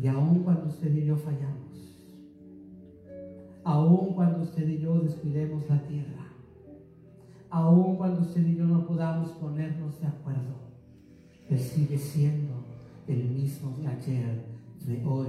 Y 0.00 0.06
aun 0.06 0.42
cuando 0.44 0.68
usted 0.68 0.94
y 0.94 1.04
yo 1.04 1.14
fallamos, 1.14 1.94
aun 3.64 4.14
cuando 4.14 4.42
usted 4.44 4.66
y 4.66 4.78
yo 4.78 4.98
descuidemos 4.98 5.68
la 5.68 5.82
tierra, 5.82 6.26
aun 7.50 7.96
cuando 7.96 8.22
usted 8.22 8.46
y 8.46 8.56
yo 8.56 8.64
no 8.64 8.86
podamos 8.86 9.28
ponernos 9.32 10.00
de 10.00 10.06
acuerdo, 10.06 10.54
Él 11.50 11.58
sigue 11.58 11.98
siendo 11.98 12.64
el 13.06 13.28
mismo 13.28 13.76
de 13.76 13.88
ayer, 13.88 14.42
de 14.86 15.04
hoy 15.04 15.28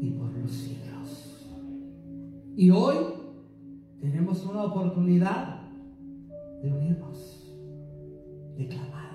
y 0.00 0.10
por 0.10 0.30
los 0.30 0.52
siglos. 0.52 1.48
Y 2.56 2.70
hoy 2.70 2.94
tenemos 4.00 4.46
una 4.46 4.62
oportunidad 4.62 5.60
de 6.62 6.72
unirnos, 6.72 7.52
de 8.56 8.68
clamar. 8.68 9.10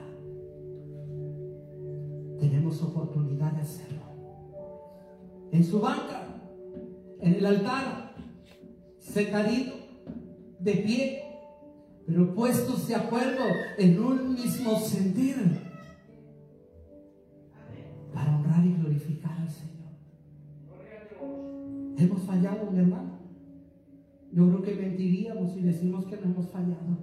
Tenemos 2.37 2.83
oportunidad 2.83 3.53
de 3.53 3.61
hacerlo. 3.61 4.08
En 5.51 5.63
su 5.63 5.79
banca, 5.79 6.27
en 7.21 7.35
el 7.35 7.45
altar, 7.45 8.15
sentadito, 8.99 9.73
de 10.59 10.73
pie, 10.73 11.23
pero 12.05 12.33
puestos 12.33 12.87
de 12.87 12.95
acuerdo 12.95 13.43
en 13.77 14.03
un 14.03 14.33
mismo 14.33 14.79
sentir 14.79 15.35
para 18.13 18.35
honrar 18.35 18.65
y 18.65 18.73
glorificar 18.73 19.39
al 19.39 19.49
Señor. 19.49 19.89
Hemos 21.97 22.21
fallado, 22.23 22.71
mi 22.71 22.79
hermano. 22.79 23.19
Yo 24.31 24.47
creo 24.47 24.61
que 24.61 24.75
mentiríamos 24.75 25.53
si 25.53 25.61
decimos 25.61 26.05
que 26.05 26.17
no 26.17 26.23
hemos 26.23 26.49
fallado. 26.49 26.97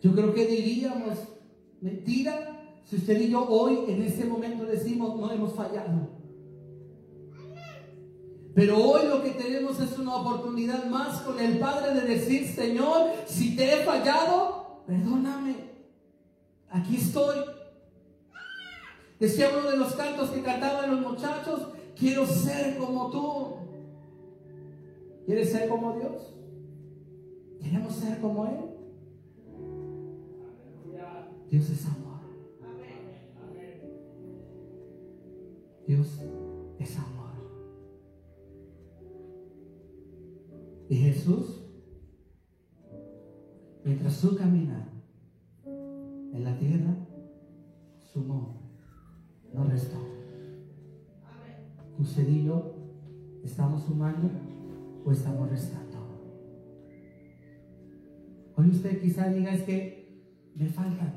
Yo 0.00 0.12
creo 0.12 0.34
que 0.34 0.46
diríamos 0.46 1.18
mentira 1.80 2.61
si 2.92 2.98
usted 2.98 3.22
y 3.22 3.30
yo 3.30 3.48
hoy 3.48 3.84
en 3.88 4.02
este 4.02 4.26
momento 4.26 4.66
decimos 4.66 5.18
no 5.18 5.32
hemos 5.32 5.54
fallado. 5.54 6.10
Pero 8.54 8.76
hoy 8.76 9.08
lo 9.08 9.22
que 9.22 9.30
tenemos 9.30 9.80
es 9.80 9.98
una 9.98 10.16
oportunidad 10.16 10.84
más 10.90 11.22
con 11.22 11.40
el 11.40 11.58
Padre 11.58 11.98
de 11.98 12.06
decir, 12.06 12.46
Señor, 12.46 13.12
si 13.24 13.56
te 13.56 13.72
he 13.72 13.76
fallado, 13.82 14.82
perdóname. 14.86 15.54
Aquí 16.68 16.96
estoy. 16.96 17.36
Decía 19.18 19.48
uno 19.58 19.70
de 19.70 19.78
los 19.78 19.94
cantos 19.94 20.28
que 20.28 20.42
cantaban 20.42 20.90
los 20.90 21.12
muchachos, 21.12 21.68
quiero 21.98 22.26
ser 22.26 22.76
como 22.76 23.10
tú. 23.10 23.56
¿Quieres 25.24 25.50
ser 25.50 25.66
como 25.66 25.96
Dios? 25.96 26.34
¿Queremos 27.58 27.94
ser 27.94 28.20
como 28.20 28.46
Él? 28.48 28.58
Dios 31.50 31.70
es 31.70 31.86
amor. 31.86 32.11
Dios 35.86 36.20
es 36.78 36.98
amor. 36.98 37.32
Y 40.88 40.96
Jesús, 40.96 41.64
mientras 43.84 44.14
su 44.14 44.36
camina 44.36 44.88
en 45.64 46.44
la 46.44 46.58
tierra, 46.58 46.94
sumó, 48.12 48.60
no 49.52 49.64
restó. 49.64 49.96
Usted 51.98 52.28
y 52.28 52.50
estamos 53.44 53.82
sumando 53.82 54.30
o 55.04 55.12
estamos 55.12 55.48
restando. 55.50 55.98
Hoy 58.56 58.68
usted 58.68 59.00
quizá 59.00 59.28
diga 59.28 59.52
es 59.52 59.62
que 59.62 60.22
me 60.54 60.66
faltan. 60.68 61.14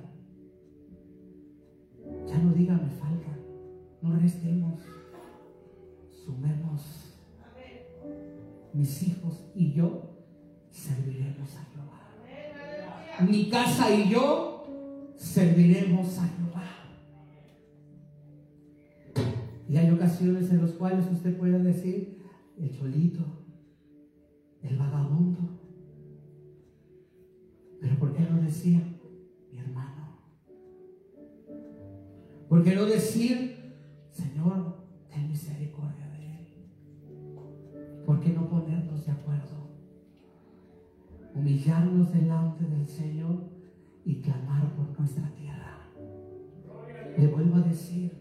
Ya 2.28 2.38
no 2.40 2.54
diga 2.54 2.76
me 2.76 2.90
faltan. 2.90 3.05
No 4.06 4.20
restemos. 4.20 4.82
Sumemos. 6.12 6.82
Mis 8.74 9.04
hijos 9.04 9.46
y 9.56 9.74
yo 9.74 10.16
serviremos 10.70 11.56
a 11.56 11.64
Jehová. 11.64 13.28
Mi 13.28 13.50
casa 13.50 13.94
y 13.94 14.10
yo 14.10 15.14
serviremos 15.16 16.20
a 16.20 16.28
Jehová. 16.28 16.46
Y 19.68 19.78
hay 19.78 19.90
ocasiones 19.90 20.52
en 20.52 20.62
las 20.62 20.72
cuales 20.74 21.06
usted 21.12 21.36
puede 21.38 21.58
decir, 21.64 22.22
el 22.60 22.78
cholito, 22.78 23.24
el 24.62 24.78
vagabundo. 24.78 25.60
Pero 27.82 27.98
¿por 27.98 28.14
qué 28.14 28.22
no 28.22 28.42
decía 28.42 28.82
mi 29.52 29.58
hermano? 29.58 30.20
¿Por 32.48 32.64
qué 32.64 32.76
no 32.76 32.86
decir, 32.86 33.55
Humillarnos 41.66 42.14
delante 42.14 42.64
del 42.64 42.88
Señor 42.88 43.50
y 44.04 44.22
clamar 44.22 44.76
por 44.76 45.00
nuestra 45.00 45.34
tierra. 45.34 45.90
Le 47.18 47.26
vuelvo 47.26 47.56
a 47.56 47.62
decir, 47.62 48.12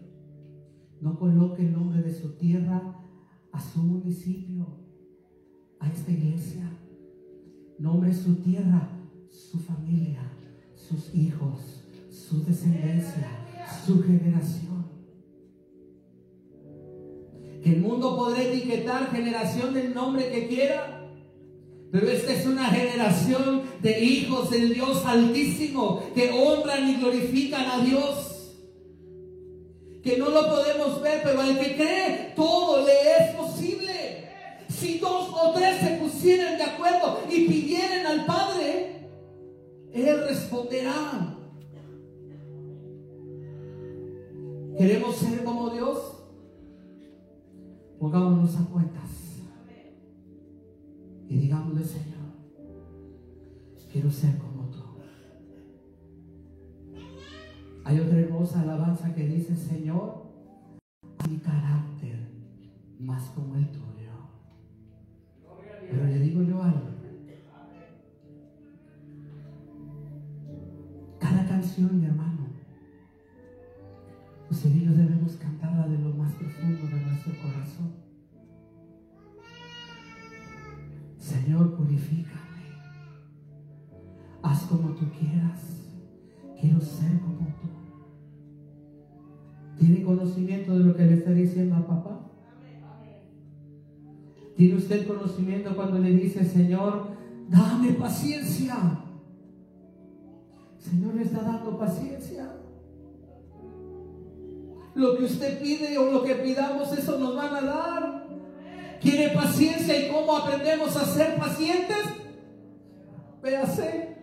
no 0.99 1.19
coloque 1.19 1.61
el 1.61 1.73
nombre 1.73 2.01
de 2.01 2.11
su 2.11 2.37
tierra 2.37 2.95
a 3.51 3.61
su 3.61 3.83
municipio 3.83 4.65
a 5.79 5.87
esta 5.87 6.11
iglesia. 6.11 6.71
Nombre 7.77 8.11
su 8.15 8.33
tierra, 8.37 8.89
su 9.29 9.59
familia, 9.59 10.23
sus 10.73 11.13
hijos, 11.13 11.83
su 12.09 12.43
descendencia, 12.43 13.29
su 13.85 14.01
generación. 14.01 14.85
Que 17.61 17.75
el 17.75 17.81
mundo 17.81 18.17
podrá 18.17 18.41
etiquetar 18.41 19.11
generación 19.11 19.71
del 19.75 19.93
nombre 19.93 20.31
que 20.31 20.47
quiera, 20.47 21.04
Pero 21.95 22.09
esta 22.09 22.33
es 22.33 22.45
una 22.45 22.65
generación 22.65 23.61
de 23.81 24.03
hijos 24.03 24.49
del 24.49 24.73
Dios 24.73 25.05
Altísimo 25.05 26.03
que 26.13 26.29
honran 26.29 26.89
y 26.89 26.95
glorifican 26.95 27.65
a 27.71 27.85
Dios. 27.85 28.53
Que 30.03 30.17
no 30.17 30.29
lo 30.29 30.45
podemos 30.49 31.01
ver, 31.01 31.21
pero 31.23 31.39
al 31.39 31.57
que 31.57 31.77
cree, 31.77 32.33
todo 32.35 32.85
le 32.85 32.91
es 32.91 33.35
posible. 33.37 34.27
Si 34.67 34.99
dos 34.99 35.29
o 35.41 35.53
tres 35.53 35.79
se 35.79 35.91
pusieran 35.91 36.57
de 36.57 36.63
acuerdo 36.63 37.21
y 37.29 37.47
pidieran 37.47 38.05
al 38.07 38.25
Padre, 38.25 39.07
Él 39.93 40.19
responderá. 40.27 41.37
¿Queremos 44.77 45.15
ser 45.15 45.45
como 45.45 45.69
Dios? 45.69 45.97
Pongámonos 47.97 48.53
a 48.57 48.65
cuentas 48.65 49.24
Señor, 51.83 52.25
quiero 53.91 54.11
ser 54.11 54.37
como 54.37 54.69
tú. 54.69 54.83
Hay 57.83 57.99
otra 57.99 58.19
hermosa 58.19 58.61
alabanza 58.61 59.13
que 59.13 59.27
dice, 59.27 59.55
Señor, 59.55 60.25
mi 61.29 61.37
carácter 61.37 62.31
más 62.99 63.23
como 63.29 63.55
el 63.55 63.67
tuyo. 63.69 64.11
Pero 65.89 66.05
le 66.05 66.19
digo 66.19 66.41
yo 66.43 66.63
algo. 66.63 66.95
Cada 71.19 71.45
canción, 71.47 71.99
mi 71.99 72.05
hermano, 72.05 72.35
y 74.73 74.85
yo 74.85 74.93
debemos 74.93 75.33
cantarla 75.35 75.87
de 75.87 75.97
lo 75.99 76.09
más 76.15 76.33
profundo 76.33 76.87
de 76.87 77.05
nuestro 77.05 77.33
corazón. 77.41 78.04
Como 84.77 84.93
tú 84.95 85.05
quieras. 85.19 85.61
Quiero 86.59 86.79
ser 86.79 87.19
como 87.19 87.47
tú. 87.61 87.67
¿Tiene 89.79 90.03
conocimiento 90.03 90.77
de 90.77 90.83
lo 90.85 90.95
que 90.95 91.05
le 91.05 91.13
está 91.15 91.31
diciendo 91.31 91.75
a 91.75 91.87
papá? 91.87 92.21
¿Tiene 94.55 94.75
usted 94.75 95.05
conocimiento 95.05 95.75
cuando 95.75 95.99
le 95.99 96.11
dice, 96.11 96.45
Señor, 96.45 97.09
dame 97.49 97.91
paciencia? 97.93 98.75
Señor 100.79 101.15
le 101.15 101.23
está 101.23 101.41
dando 101.41 101.77
paciencia. 101.77 102.53
Lo 104.93 105.17
que 105.17 105.25
usted 105.25 105.61
pide 105.61 105.97
o 105.97 106.09
lo 106.09 106.23
que 106.23 106.35
pidamos, 106.35 106.97
eso 106.97 107.19
nos 107.19 107.35
van 107.35 107.53
a 107.53 107.61
dar 107.61 108.25
quiere 109.05 109.29
paciencia 109.29 109.99
y 109.99 110.11
cómo 110.11 110.35
aprendemos 110.35 110.95
a 110.97 111.05
ser 111.05 111.35
pacientes. 111.35 112.05
Véase. 113.41 114.14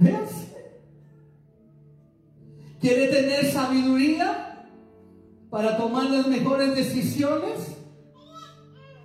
Véase. 0.00 0.48
Quiere 2.80 3.08
tener 3.08 3.44
sabiduría 3.44 4.66
para 5.50 5.76
tomar 5.76 6.10
las 6.10 6.26
mejores 6.26 6.74
decisiones 6.74 7.76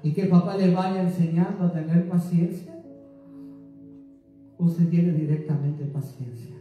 y 0.01 0.13
que 0.13 0.25
papá 0.25 0.55
le 0.57 0.73
vaya 0.73 1.01
enseñando 1.01 1.65
a 1.65 1.73
tener 1.73 2.09
paciencia. 2.09 2.73
Usted 4.57 4.89
tiene 4.89 5.11
directamente 5.11 5.83
paciencia. 5.85 6.55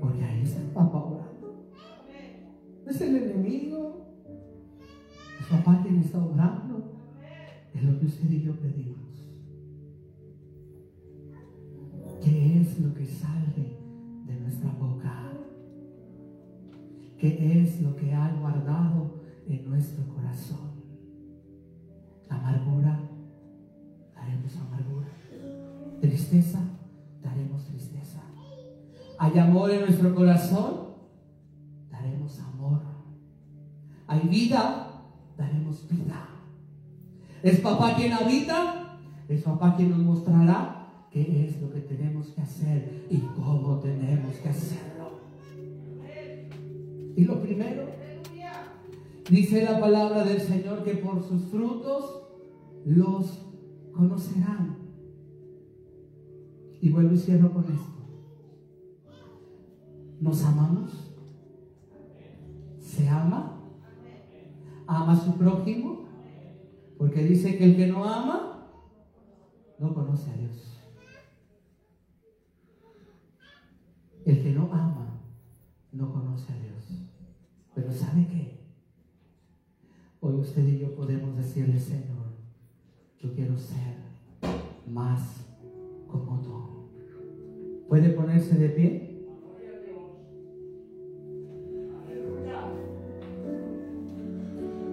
Porque 0.00 0.24
ahí 0.24 0.42
está 0.42 0.60
el 0.60 0.68
papá 0.68 0.98
orando. 0.98 1.70
Es 2.86 3.00
el 3.00 3.16
enemigo 3.16 3.72
papá 5.52 5.80
quien 5.82 5.98
está 5.98 6.18
orando 6.18 6.82
es 7.74 7.82
lo 7.84 7.98
que 7.98 8.06
usted 8.06 8.30
y 8.30 8.42
yo 8.42 8.52
pedimos. 8.56 9.11
Lo 17.80 17.96
que 17.96 18.12
ha 18.12 18.28
guardado 18.34 19.22
en 19.46 19.68
nuestro 19.68 20.06
corazón? 20.08 20.72
Amargura, 22.28 23.00
daremos 24.14 24.56
amargura. 24.56 25.08
Tristeza, 26.00 26.60
daremos 27.22 27.64
tristeza. 27.64 28.20
Hay 29.18 29.38
amor 29.38 29.70
en 29.70 29.80
nuestro 29.80 30.14
corazón, 30.14 30.88
daremos 31.90 32.38
amor. 32.40 32.80
Hay 34.06 34.20
vida, 34.28 35.02
daremos 35.36 35.86
vida. 35.88 36.28
Es 37.42 37.60
papá 37.60 37.94
quien 37.96 38.12
habita, 38.12 38.98
es 39.28 39.42
papá 39.42 39.76
quien 39.76 39.90
nos 39.90 39.98
mostrará 39.98 41.06
qué 41.10 41.46
es 41.46 41.60
lo 41.60 41.70
que 41.70 41.80
tenemos 41.80 42.28
que 42.28 42.40
hacer 42.40 43.06
y 43.10 43.18
cómo 43.18 43.78
tenemos 43.78 44.34
que 44.36 44.48
hacerlo. 44.48 45.21
Y 47.16 47.24
lo 47.24 47.40
primero, 47.42 47.86
dice 49.30 49.64
la 49.64 49.80
palabra 49.80 50.24
del 50.24 50.40
Señor 50.40 50.82
que 50.82 50.94
por 50.94 51.22
sus 51.22 51.42
frutos 51.44 52.22
los 52.84 53.46
conocerán. 53.92 54.78
Y 56.80 56.90
vuelvo 56.90 57.14
y 57.14 57.18
cierro 57.18 57.52
con 57.52 57.64
esto. 57.64 57.92
¿Nos 60.20 60.44
amamos? 60.44 61.14
¿Se 62.80 63.08
ama? 63.08 63.58
ama 64.86 65.12
a 65.12 65.16
su 65.16 65.36
prójimo, 65.36 66.06
porque 66.98 67.24
dice 67.24 67.56
que 67.56 67.64
el 67.64 67.76
que 67.76 67.86
no 67.86 68.04
ama 68.04 68.68
no 69.78 69.94
conoce 69.94 70.30
a 70.30 70.36
Dios. 70.36 70.78
El 74.24 74.42
que 74.42 74.52
no 74.52 74.72
ama 74.72 75.11
no 75.92 76.12
conoce 76.12 76.52
a 76.52 76.56
Dios. 76.56 77.06
Pero 77.74 77.92
¿sabe 77.92 78.26
qué? 78.26 78.58
Hoy 80.20 80.34
usted 80.34 80.66
y 80.66 80.78
yo 80.78 80.94
podemos 80.94 81.36
decirle, 81.36 81.78
Señor, 81.78 82.32
yo 83.20 83.32
quiero 83.34 83.58
ser 83.58 83.96
más 84.86 85.46
como 86.06 86.40
tú. 86.40 87.88
¿Puede 87.88 88.10
ponerse 88.10 88.54
de 88.56 88.68
pie? 88.68 89.08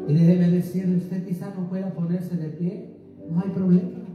Y 0.07 0.13
déjeme 0.13 0.49
decirle, 0.49 0.97
usted 0.97 1.23
quizá 1.27 1.53
no 1.53 1.69
pueda 1.69 1.93
ponerse 1.93 2.35
de 2.35 2.49
pie, 2.49 2.97
no 3.29 3.39
hay 3.41 3.49
problema. 3.51 4.08